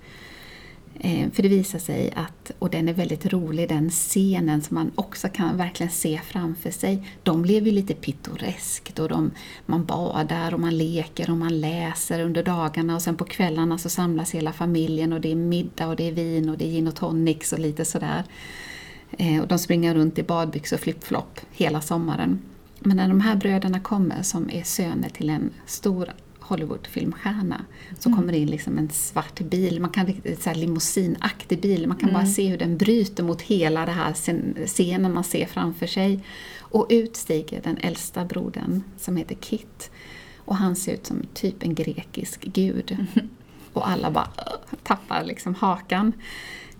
eh, 1.00 1.30
för 1.30 1.42
det 1.42 1.48
visar 1.48 1.78
sig 1.78 2.12
att, 2.16 2.50
och 2.58 2.70
den 2.70 2.88
är 2.88 2.92
väldigt 2.92 3.26
rolig, 3.26 3.68
den 3.68 3.90
scenen 3.90 4.62
som 4.62 4.74
man 4.74 4.90
också 4.94 5.28
kan 5.28 5.56
verkligen 5.56 5.92
se 5.92 6.20
framför 6.24 6.70
sig. 6.70 7.08
De 7.22 7.44
lever 7.44 7.66
ju 7.66 7.72
lite 7.72 7.94
pittoreskt 7.94 8.98
och 8.98 9.08
de, 9.08 9.30
man 9.66 9.84
badar 9.84 10.54
och 10.54 10.60
man 10.60 10.78
leker 10.78 11.30
och 11.30 11.36
man 11.36 11.60
läser 11.60 12.20
under 12.20 12.42
dagarna 12.42 12.94
och 12.94 13.02
sen 13.02 13.16
på 13.16 13.24
kvällarna 13.24 13.78
så 13.78 13.88
samlas 13.88 14.30
hela 14.30 14.52
familjen 14.52 15.12
och 15.12 15.20
det 15.20 15.32
är 15.32 15.36
middag 15.36 15.86
och 15.86 15.96
det 15.96 16.08
är 16.08 16.12
vin 16.12 16.48
och 16.48 16.58
det 16.58 16.64
är 16.64 16.70
gin 16.70 16.88
och 16.88 16.96
tonics 16.96 17.52
och 17.52 17.58
lite 17.58 17.84
sådär. 17.84 18.24
Eh, 19.10 19.40
och 19.42 19.48
de 19.48 19.58
springer 19.58 19.94
runt 19.94 20.18
i 20.18 20.22
badbyxor 20.22 20.76
och 20.76 20.80
flip-flop 20.80 21.40
hela 21.50 21.80
sommaren. 21.80 22.42
Men 22.80 22.96
när 22.96 23.08
de 23.08 23.20
här 23.20 23.36
bröderna 23.36 23.80
kommer 23.80 24.22
som 24.22 24.50
är 24.50 24.62
söner 24.62 25.08
till 25.08 25.30
en 25.30 25.50
stor 25.66 26.12
Hollywoodfilmstjärna 26.48 27.64
så 27.98 28.08
mm. 28.08 28.18
kommer 28.18 28.32
det 28.32 28.38
in 28.38 28.50
liksom 28.50 28.78
en 28.78 28.90
svart 28.90 29.40
bil, 29.40 29.80
man 29.80 29.90
kan 29.90 30.06
riktigt 30.06 30.42
så 30.42 30.50
här 30.50 30.56
limousinaktig 30.56 31.60
bil, 31.60 31.86
man 31.86 31.96
kan 31.96 32.08
mm. 32.08 32.20
bara 32.20 32.32
se 32.32 32.48
hur 32.48 32.58
den 32.58 32.76
bryter 32.76 33.24
mot 33.24 33.42
hela 33.42 33.86
den 33.86 33.94
här 33.94 34.12
scenen 34.66 35.14
man 35.14 35.24
ser 35.24 35.46
framför 35.46 35.86
sig. 35.86 36.24
Och 36.70 36.86
ut 36.88 37.16
stiger 37.16 37.62
den 37.62 37.78
äldsta 37.78 38.24
brodern 38.24 38.82
som 38.98 39.16
heter 39.16 39.34
Kit. 39.34 39.90
Och 40.36 40.56
han 40.56 40.76
ser 40.76 40.92
ut 40.92 41.06
som 41.06 41.22
typ 41.34 41.62
en 41.62 41.74
grekisk 41.74 42.44
gud. 42.44 42.92
Mm. 42.92 43.28
Och 43.72 43.88
alla 43.88 44.10
bara 44.10 44.28
tappar 44.82 45.24
liksom 45.24 45.54
hakan. 45.54 46.12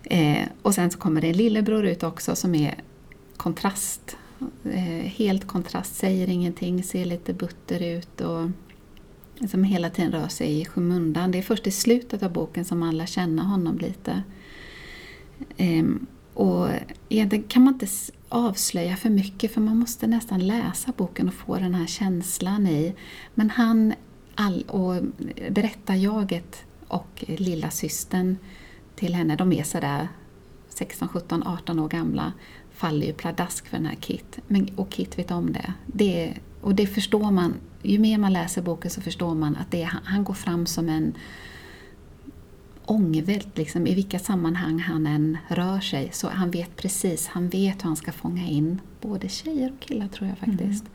Eh, 0.03 0.47
och 0.61 0.75
sen 0.75 0.91
så 0.91 0.97
kommer 0.97 1.21
det 1.21 1.27
en 1.27 1.37
lillebror 1.37 1.85
ut 1.85 2.03
också 2.03 2.35
som 2.35 2.55
är 2.55 2.75
kontrast. 3.37 4.17
Eh, 4.63 5.05
helt 5.05 5.47
kontrast, 5.47 5.95
säger 5.95 6.29
ingenting, 6.29 6.83
ser 6.83 7.05
lite 7.05 7.33
butter 7.33 7.83
ut 7.83 8.21
och 8.21 8.49
som 9.49 9.63
hela 9.63 9.89
tiden 9.89 10.11
rör 10.11 10.27
sig 10.27 10.61
i 10.61 10.65
skymundan. 10.65 11.31
Det 11.31 11.37
är 11.37 11.41
först 11.41 11.67
i 11.67 11.71
slutet 11.71 12.23
av 12.23 12.31
boken 12.31 12.65
som 12.65 12.79
man 12.79 12.97
lär 12.97 13.05
känna 13.05 13.43
honom 13.43 13.77
lite. 13.77 14.23
Ehm, 15.57 16.05
och 16.33 16.67
egentligen 17.09 17.43
kan 17.47 17.63
man 17.63 17.73
inte 17.73 17.87
avslöja 18.29 18.95
för 18.95 19.09
mycket 19.09 19.53
för 19.53 19.61
man 19.61 19.77
måste 19.77 20.07
nästan 20.07 20.47
läsa 20.47 20.93
boken 20.97 21.27
och 21.27 21.33
få 21.33 21.55
den 21.55 21.75
här 21.75 21.87
känslan 21.87 22.67
i. 22.67 22.95
Men 23.33 23.49
han 23.49 23.93
all, 24.35 24.61
och 24.67 25.03
berättarjaget 25.51 26.63
och 26.87 27.25
lilla 27.27 27.69
systern 27.69 28.37
till 28.95 29.13
henne, 29.15 29.35
de 29.35 29.53
är 29.53 29.63
sådär 29.63 30.07
16, 30.69 31.07
17, 31.07 31.43
18 31.43 31.79
år 31.79 31.89
gamla, 31.89 32.33
faller 32.79 33.07
ju 33.07 33.13
pladask 33.13 33.67
för 33.67 33.77
den 33.77 33.85
här 33.85 33.95
Kit. 33.95 34.39
Men, 34.47 34.69
och 34.75 34.89
Kit 34.89 35.19
vet 35.19 35.31
om 35.31 35.53
det. 35.53 35.73
det. 35.85 36.33
Och 36.61 36.75
det 36.75 36.87
förstår 36.87 37.31
man 37.31 37.53
ju 37.81 37.99
mer 37.99 38.17
man 38.17 38.33
läser 38.33 38.61
boken 38.61 38.91
så 38.91 39.01
förstår 39.01 39.35
man 39.35 39.55
att 39.55 39.71
det, 39.71 39.89
han 40.03 40.23
går 40.23 40.33
fram 40.33 40.65
som 40.65 40.89
en 40.89 41.13
ångvält 42.85 43.57
liksom, 43.57 43.87
i 43.87 43.95
vilka 43.95 44.19
sammanhang 44.19 44.79
han 44.79 45.07
än 45.07 45.37
rör 45.47 45.79
sig. 45.79 46.09
Så 46.11 46.29
han 46.29 46.51
vet 46.51 46.75
precis, 46.75 47.27
han 47.27 47.49
vet 47.49 47.83
hur 47.83 47.87
han 47.87 47.95
ska 47.95 48.11
fånga 48.11 48.47
in 48.47 48.81
både 49.01 49.29
tjejer 49.29 49.73
och 49.73 49.79
killar 49.79 50.07
tror 50.07 50.29
jag 50.29 50.37
faktiskt. 50.37 50.83
Mm. 50.83 50.93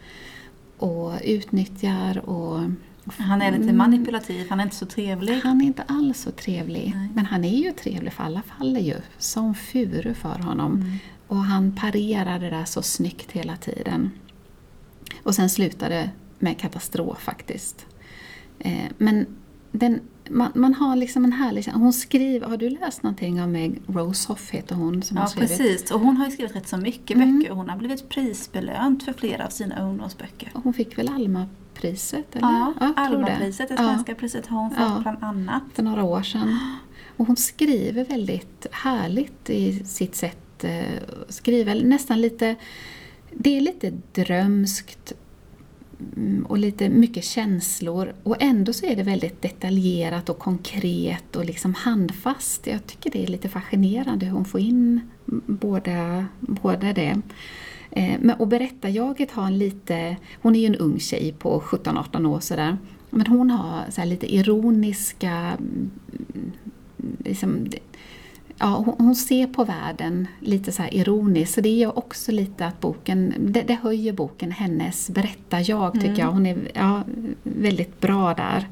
Och 0.78 1.12
utnyttjar 1.24 2.28
och 2.28 2.60
han 3.06 3.42
är 3.42 3.50
lite 3.50 3.62
mm. 3.62 3.76
manipulativ, 3.76 4.46
han 4.50 4.60
är 4.60 4.64
inte 4.64 4.76
så 4.76 4.86
trevlig. 4.86 5.40
Han 5.44 5.60
är 5.60 5.64
inte 5.64 5.82
alls 5.82 6.20
så 6.20 6.30
trevlig. 6.30 6.92
Nej. 6.96 7.08
Men 7.14 7.26
han 7.26 7.44
är 7.44 7.58
ju 7.58 7.72
trevlig 7.72 8.12
för 8.12 8.24
alla 8.24 8.42
faller 8.42 8.80
ju 8.80 8.96
som 9.18 9.54
furu 9.54 10.14
för 10.14 10.38
honom. 10.38 10.72
Mm. 10.72 10.98
Och 11.26 11.36
han 11.36 11.76
parerar 11.76 12.38
det 12.38 12.50
där 12.50 12.64
så 12.64 12.82
snyggt 12.82 13.32
hela 13.32 13.56
tiden. 13.56 14.10
Och 15.22 15.34
sen 15.34 15.50
slutar 15.50 15.90
det 15.90 16.10
med 16.38 16.58
katastrof 16.58 17.18
faktiskt. 17.18 17.86
Eh, 18.58 18.90
men 18.98 19.26
den, 19.72 20.00
man, 20.30 20.52
man, 20.54 20.74
har 20.74 20.96
liksom 20.96 21.24
en 21.24 21.32
härlig 21.32 21.66
Hon 21.74 21.92
skriver, 21.92 22.46
har 22.46 22.56
du 22.56 22.70
läst 22.70 23.02
någonting 23.02 23.42
av 23.42 23.48
Meg 23.48 23.80
Rose 23.86 24.28
Hoff 24.28 24.50
heter 24.50 24.74
hon? 24.74 25.02
Som 25.02 25.16
ja 25.16 25.22
har 25.22 25.28
skrivit. 25.28 25.48
precis, 25.48 25.90
och 25.90 26.00
hon 26.00 26.16
har 26.16 26.24
ju 26.24 26.30
skrivit 26.30 26.56
rätt 26.56 26.68
så 26.68 26.76
mycket 26.76 27.16
mm. 27.16 27.38
böcker. 27.38 27.52
Hon 27.52 27.68
har 27.68 27.76
blivit 27.76 28.08
prisbelönt 28.08 29.02
för 29.02 29.12
flera 29.12 29.46
av 29.46 29.50
sina 29.50 29.82
ungdomsböcker. 29.82 30.50
Hon 30.54 30.72
fick 30.72 30.98
väl 30.98 31.08
Alma-priset? 31.74 32.36
Eller? 32.36 32.48
Ja, 32.48 32.74
ja 32.80 32.92
Alma-priset, 32.96 33.68
det 33.68 33.76
svenska 33.76 34.12
ja. 34.12 34.16
priset 34.16 34.46
har 34.46 34.58
hon 34.58 34.70
fått 34.70 34.78
ja, 34.80 35.00
bland 35.02 35.24
annat. 35.24 35.62
För 35.74 35.82
några 35.82 36.02
år 36.02 36.22
sedan. 36.22 36.58
Och 37.16 37.26
hon 37.26 37.36
skriver 37.36 38.04
väldigt 38.04 38.66
härligt 38.70 39.50
i 39.50 39.84
sitt 39.84 40.14
sätt. 40.14 40.64
Eh, 40.64 41.02
skriver 41.28 41.84
nästan 41.84 42.20
lite 42.20 42.56
det 43.30 43.56
är 43.56 43.60
lite 43.60 43.92
drömskt 44.12 45.12
Mm, 46.16 46.46
och 46.46 46.58
lite 46.58 46.88
mycket 46.88 47.24
känslor 47.24 48.14
och 48.22 48.36
ändå 48.40 48.72
så 48.72 48.86
är 48.86 48.96
det 48.96 49.02
väldigt 49.02 49.42
detaljerat 49.42 50.28
och 50.28 50.38
konkret 50.38 51.36
och 51.36 51.44
liksom 51.44 51.74
handfast. 51.74 52.66
Jag 52.66 52.86
tycker 52.86 53.10
det 53.10 53.22
är 53.22 53.26
lite 53.26 53.48
fascinerande 53.48 54.26
hur 54.26 54.32
hon 54.32 54.44
får 54.44 54.60
in 54.60 55.00
båda, 55.46 56.26
båda 56.40 56.92
det. 56.92 57.20
Eh, 57.96 58.18
men, 58.20 58.36
och 58.36 58.48
berättarjaget 58.48 59.30
har 59.30 59.46
en 59.46 59.58
lite, 59.58 60.16
hon 60.42 60.56
är 60.56 60.60
ju 60.60 60.66
en 60.66 60.76
ung 60.76 60.98
tjej 60.98 61.34
på 61.38 61.60
17-18 61.60 62.26
år 62.26 62.40
sådär, 62.40 62.76
men 63.10 63.26
hon 63.26 63.50
har 63.50 63.90
så 63.90 64.04
lite 64.04 64.34
ironiska 64.34 65.32
mm, 65.32 65.90
liksom, 67.18 67.66
ja, 68.58 68.66
hon, 68.86 68.94
hon, 68.98 69.14
ser 69.14 69.46
på 69.46 69.64
världen 69.64 70.26
lite 70.40 70.72
så 70.72 70.82
ironiskt, 70.90 71.54
så 71.54 71.60
det 71.60 71.68
gör 71.68 71.98
också 71.98 72.32
lite 72.32 72.66
att 72.66 72.80
boken, 72.80 73.34
det, 73.38 73.62
det 73.62 73.74
höjer 73.74 74.12
boken 74.12 74.50
hennes 74.50 75.10
berättarjag 75.10 75.92
tycker 75.92 76.06
mm. 76.06 76.20
jag. 76.20 76.30
Hon 76.30 76.46
är 76.46 76.70
ja, 76.74 77.02
väldigt 77.42 78.00
bra 78.00 78.34
där. 78.34 78.68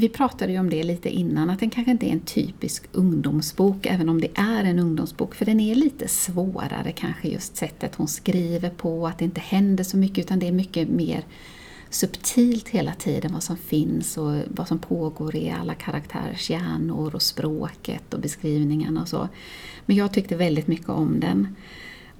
Vi 0.00 0.08
pratade 0.08 0.52
ju 0.52 0.58
om 0.58 0.70
det 0.70 0.82
lite 0.82 1.08
innan, 1.08 1.50
att 1.50 1.60
den 1.60 1.70
kanske 1.70 1.90
inte 1.90 2.06
är 2.06 2.12
en 2.12 2.20
typisk 2.20 2.84
ungdomsbok, 2.92 3.86
även 3.86 4.08
om 4.08 4.20
det 4.20 4.30
är 4.34 4.64
en 4.64 4.78
ungdomsbok, 4.78 5.34
för 5.34 5.44
den 5.44 5.60
är 5.60 5.74
lite 5.74 6.08
svårare 6.08 6.92
kanske 6.92 7.28
just 7.28 7.56
sättet 7.56 7.94
hon 7.94 8.08
skriver 8.08 8.70
på, 8.70 9.06
att 9.06 9.18
det 9.18 9.24
inte 9.24 9.40
händer 9.40 9.84
så 9.84 9.96
mycket 9.96 10.18
utan 10.18 10.38
det 10.38 10.48
är 10.48 10.52
mycket 10.52 10.88
mer 10.88 11.24
subtilt 11.90 12.68
hela 12.68 12.94
tiden 12.94 13.32
vad 13.32 13.42
som 13.42 13.56
finns 13.56 14.18
och 14.18 14.34
vad 14.48 14.68
som 14.68 14.78
pågår 14.78 15.36
i 15.36 15.50
alla 15.50 15.74
karaktärers 15.74 16.50
hjärnor 16.50 17.14
och 17.14 17.22
språket 17.22 18.14
och 18.14 18.20
beskrivningarna 18.20 19.02
och 19.02 19.08
så. 19.08 19.28
Men 19.86 19.96
jag 19.96 20.12
tyckte 20.12 20.36
väldigt 20.36 20.66
mycket 20.66 20.88
om 20.88 21.20
den. 21.20 21.56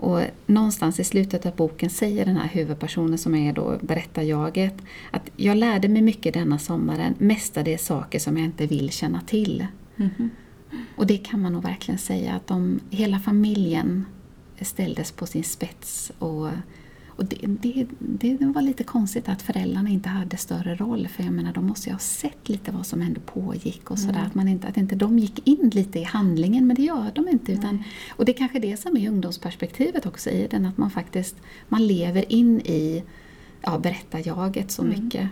Och 0.01 0.21
någonstans 0.47 1.01
i 1.01 1.05
slutet 1.05 1.47
av 1.47 1.57
boken 1.57 1.91
säger 1.91 2.27
den 2.27 2.37
här 2.37 2.49
huvudpersonen 2.49 3.19
som 3.19 3.35
är 3.35 3.53
då 3.53 3.79
berättarjaget 3.81 4.75
att 5.11 5.31
jag 5.37 5.57
lärde 5.57 5.89
mig 5.89 6.03
mycket 6.03 6.35
denna 6.35 6.59
sommaren, 6.59 7.15
mestadels 7.19 7.87
saker 7.87 8.19
som 8.19 8.37
jag 8.37 8.45
inte 8.45 8.67
vill 8.67 8.91
känna 8.91 9.21
till. 9.21 9.67
Mm. 9.97 10.31
Och 10.97 11.07
det 11.07 11.19
kan 11.19 11.41
man 11.41 11.53
nog 11.53 11.63
verkligen 11.63 11.99
säga 11.99 12.35
att 12.35 12.47
de, 12.47 12.81
hela 12.91 13.19
familjen 13.19 14.05
ställdes 14.61 15.13
på 15.13 15.27
sin 15.27 15.45
spets. 15.45 16.13
Och, 16.19 16.49
och 17.21 17.27
det, 17.27 17.47
det, 17.47 17.87
det, 17.99 18.47
var 18.47 18.63
lite 18.63 18.85
konstigt 18.85 19.29
att 19.29 19.43
föräldrarna 19.43 19.89
inte 19.89 20.09
hade 20.09 20.37
större 20.37 20.75
roll 20.75 21.09
för 21.09 21.23
jag 21.23 21.33
menar 21.33 21.53
de 21.53 21.67
måste 21.67 21.89
ju 21.89 21.93
ha 21.93 21.99
sett 21.99 22.49
lite 22.49 22.73
vad 22.73 22.87
som 22.87 23.03
ändå 23.03 23.21
pågick 23.21 23.91
och 23.91 23.99
sådär. 23.99 24.15
Mm. 24.15 24.27
Att, 24.27 24.35
man 24.35 24.49
inte, 24.49 24.69
att 24.69 24.77
inte 24.77 24.95
de 24.95 25.19
gick 25.19 25.49
in 25.49 25.71
lite 25.75 25.99
i 25.99 26.03
handlingen 26.03 26.67
men 26.67 26.77
det 26.77 26.83
gör 26.83 27.11
de 27.15 27.29
inte. 27.29 27.53
Utan, 27.53 27.85
och 28.11 28.25
det 28.25 28.33
är 28.33 28.37
kanske 28.37 28.59
det 28.59 28.77
som 28.77 28.97
är 28.97 29.09
ungdomsperspektivet 29.09 30.07
också 30.07 30.31
i 30.31 30.47
den, 30.51 30.67
att 30.67 30.79
man 30.79 30.91
faktiskt 30.91 31.37
man 31.69 31.87
lever 31.87 32.33
in 32.33 32.61
i 32.61 33.03
ja, 33.63 33.79
berättarjaget 33.79 34.71
så 34.71 34.83
mm. 34.83 35.05
mycket. 35.05 35.29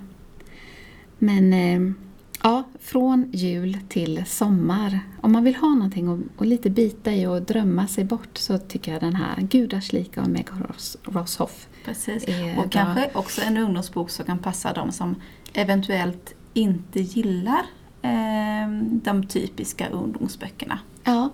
Men 1.19 1.53
eh, 1.53 1.95
Ja, 2.43 2.65
från 2.81 3.31
jul 3.33 3.79
till 3.89 4.25
sommar. 4.27 5.01
Om 5.21 5.33
man 5.33 5.45
vill 5.45 5.55
ha 5.55 5.69
någonting 5.69 6.09
och, 6.09 6.19
och 6.37 6.47
lite 6.47 6.71
bita 6.71 7.13
i 7.15 7.27
och 7.27 7.43
drömma 7.43 7.87
sig 7.87 8.05
bort 8.05 8.39
så 8.39 8.59
tycker 8.59 8.93
jag 8.93 9.01
den 9.01 9.15
här 9.15 9.41
Gudars 9.41 9.93
lika 9.93 10.23
av 10.23 10.31
Meg 10.31 10.47
Roshoff 11.03 11.68
Precis, 11.85 12.25
och 12.57 12.69
bra. 12.69 12.69
kanske 12.71 13.11
också 13.15 13.41
en 13.43 13.57
ungdomsbok 13.57 14.11
som 14.11 14.25
kan 14.25 14.39
passa 14.39 14.73
de 14.73 14.93
som 14.93 15.17
eventuellt 15.53 16.35
inte 16.55 17.01
gillar 17.01 17.67
eh, 18.03 18.71
de 18.83 19.27
typiska 19.29 19.89
ungdomsböckerna. 19.89 20.79
Ja. 21.05 21.31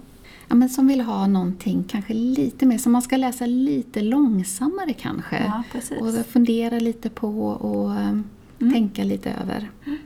ja, 0.49 0.55
men 0.55 0.69
som 0.69 0.87
vill 0.87 1.01
ha 1.01 1.27
någonting 1.27 1.85
kanske 1.85 2.15
lite 2.15 2.67
mer, 2.67 2.79
som 2.79 2.93
man 2.93 3.03
ska 3.03 3.17
läsa 3.17 3.47
lite 3.47 4.01
långsammare 4.01 4.93
kanske. 4.93 5.45
Ja, 5.45 5.63
precis. 5.73 6.01
Och 6.01 6.27
fundera 6.27 6.79
lite 6.79 7.11
på 7.11 7.47
och 7.49 7.91
mm. 7.91 8.25
tänka 8.59 9.05
lite 9.05 9.31
över. 9.31 9.71
Mm. 9.87 9.99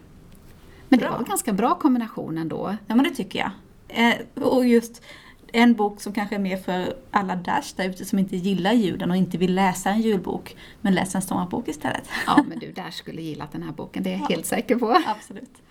Men 0.88 0.98
det 0.98 1.08
var 1.08 1.18
en 1.18 1.24
ganska 1.24 1.52
bra 1.52 1.74
kombination 1.74 2.38
ändå. 2.38 2.76
Ja 2.86 2.94
men 2.94 3.04
det 3.04 3.10
tycker 3.10 3.38
jag. 3.38 3.50
Eh, 3.88 4.44
och 4.44 4.66
just 4.66 5.02
en 5.52 5.74
bok 5.74 6.00
som 6.00 6.12
kanske 6.12 6.34
är 6.34 6.38
mer 6.38 6.56
för 6.56 6.96
alla 7.10 7.36
Dash 7.36 7.76
där 7.76 7.88
ute 7.88 8.04
som 8.04 8.18
inte 8.18 8.36
gillar 8.36 8.72
julen 8.72 9.10
och 9.10 9.16
inte 9.16 9.38
vill 9.38 9.54
läsa 9.54 9.90
en 9.90 10.00
julbok, 10.00 10.56
men 10.80 10.94
läsa 10.94 11.18
en 11.18 11.22
sommarbok 11.22 11.68
istället. 11.68 12.08
Ja, 12.26 12.44
men 12.48 12.58
du 12.58 12.72
Dash 12.72 12.90
skulle 12.90 13.22
gilla 13.22 13.48
den 13.52 13.62
här 13.62 13.72
boken, 13.72 14.02
det 14.02 14.10
är 14.10 14.14
jag 14.14 14.22
ja, 14.22 14.26
helt 14.28 14.46
säker 14.46 14.76
på. 14.76 15.02
Absolut. 15.06 15.62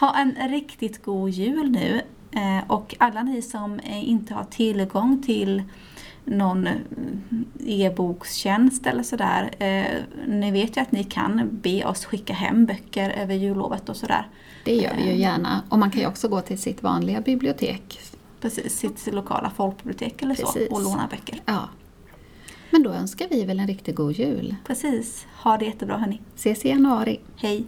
Ha 0.00 0.16
en 0.16 0.48
riktigt 0.48 1.02
god 1.04 1.30
jul 1.30 1.70
nu 1.70 2.02
eh, 2.32 2.70
och 2.70 2.94
alla 2.98 3.22
ni 3.22 3.42
som 3.42 3.80
eh, 3.80 4.08
inte 4.08 4.34
har 4.34 4.44
tillgång 4.44 5.22
till 5.22 5.62
någon 6.24 6.68
e-bokstjänst 7.66 8.86
eller 8.86 9.02
sådär. 9.02 9.50
Eh, 9.58 10.02
ni 10.26 10.50
vet 10.50 10.76
ju 10.76 10.80
att 10.80 10.92
ni 10.92 11.04
kan 11.04 11.48
be 11.62 11.84
oss 11.84 12.04
skicka 12.04 12.32
hem 12.32 12.66
böcker 12.66 13.10
över 13.10 13.34
jullovet 13.34 13.88
och 13.88 13.96
sådär. 13.96 14.28
Det 14.64 14.74
gör 14.74 14.94
vi 14.96 15.02
ju 15.02 15.10
eh. 15.10 15.20
gärna. 15.20 15.62
Och 15.68 15.78
man 15.78 15.90
kan 15.90 16.00
ju 16.00 16.06
också 16.06 16.28
gå 16.28 16.40
till 16.40 16.58
sitt 16.58 16.82
vanliga 16.82 17.20
bibliotek. 17.20 18.00
Precis, 18.40 18.78
sitt 18.78 19.06
lokala 19.06 19.50
folkbibliotek 19.50 20.22
eller 20.22 20.34
Precis. 20.34 20.68
så 20.68 20.74
och 20.74 20.82
låna 20.82 21.08
böcker. 21.10 21.42
Ja. 21.46 21.68
Men 22.70 22.82
då 22.82 22.90
önskar 22.90 23.28
vi 23.30 23.44
väl 23.44 23.60
en 23.60 23.66
riktigt 23.66 23.96
god 23.96 24.12
jul. 24.12 24.56
Precis. 24.66 25.26
Ha 25.42 25.56
det 25.56 25.64
jättebra 25.64 25.96
hörni. 25.96 26.20
Ses 26.34 26.64
i 26.64 26.68
januari. 26.68 27.20
Hej. 27.36 27.66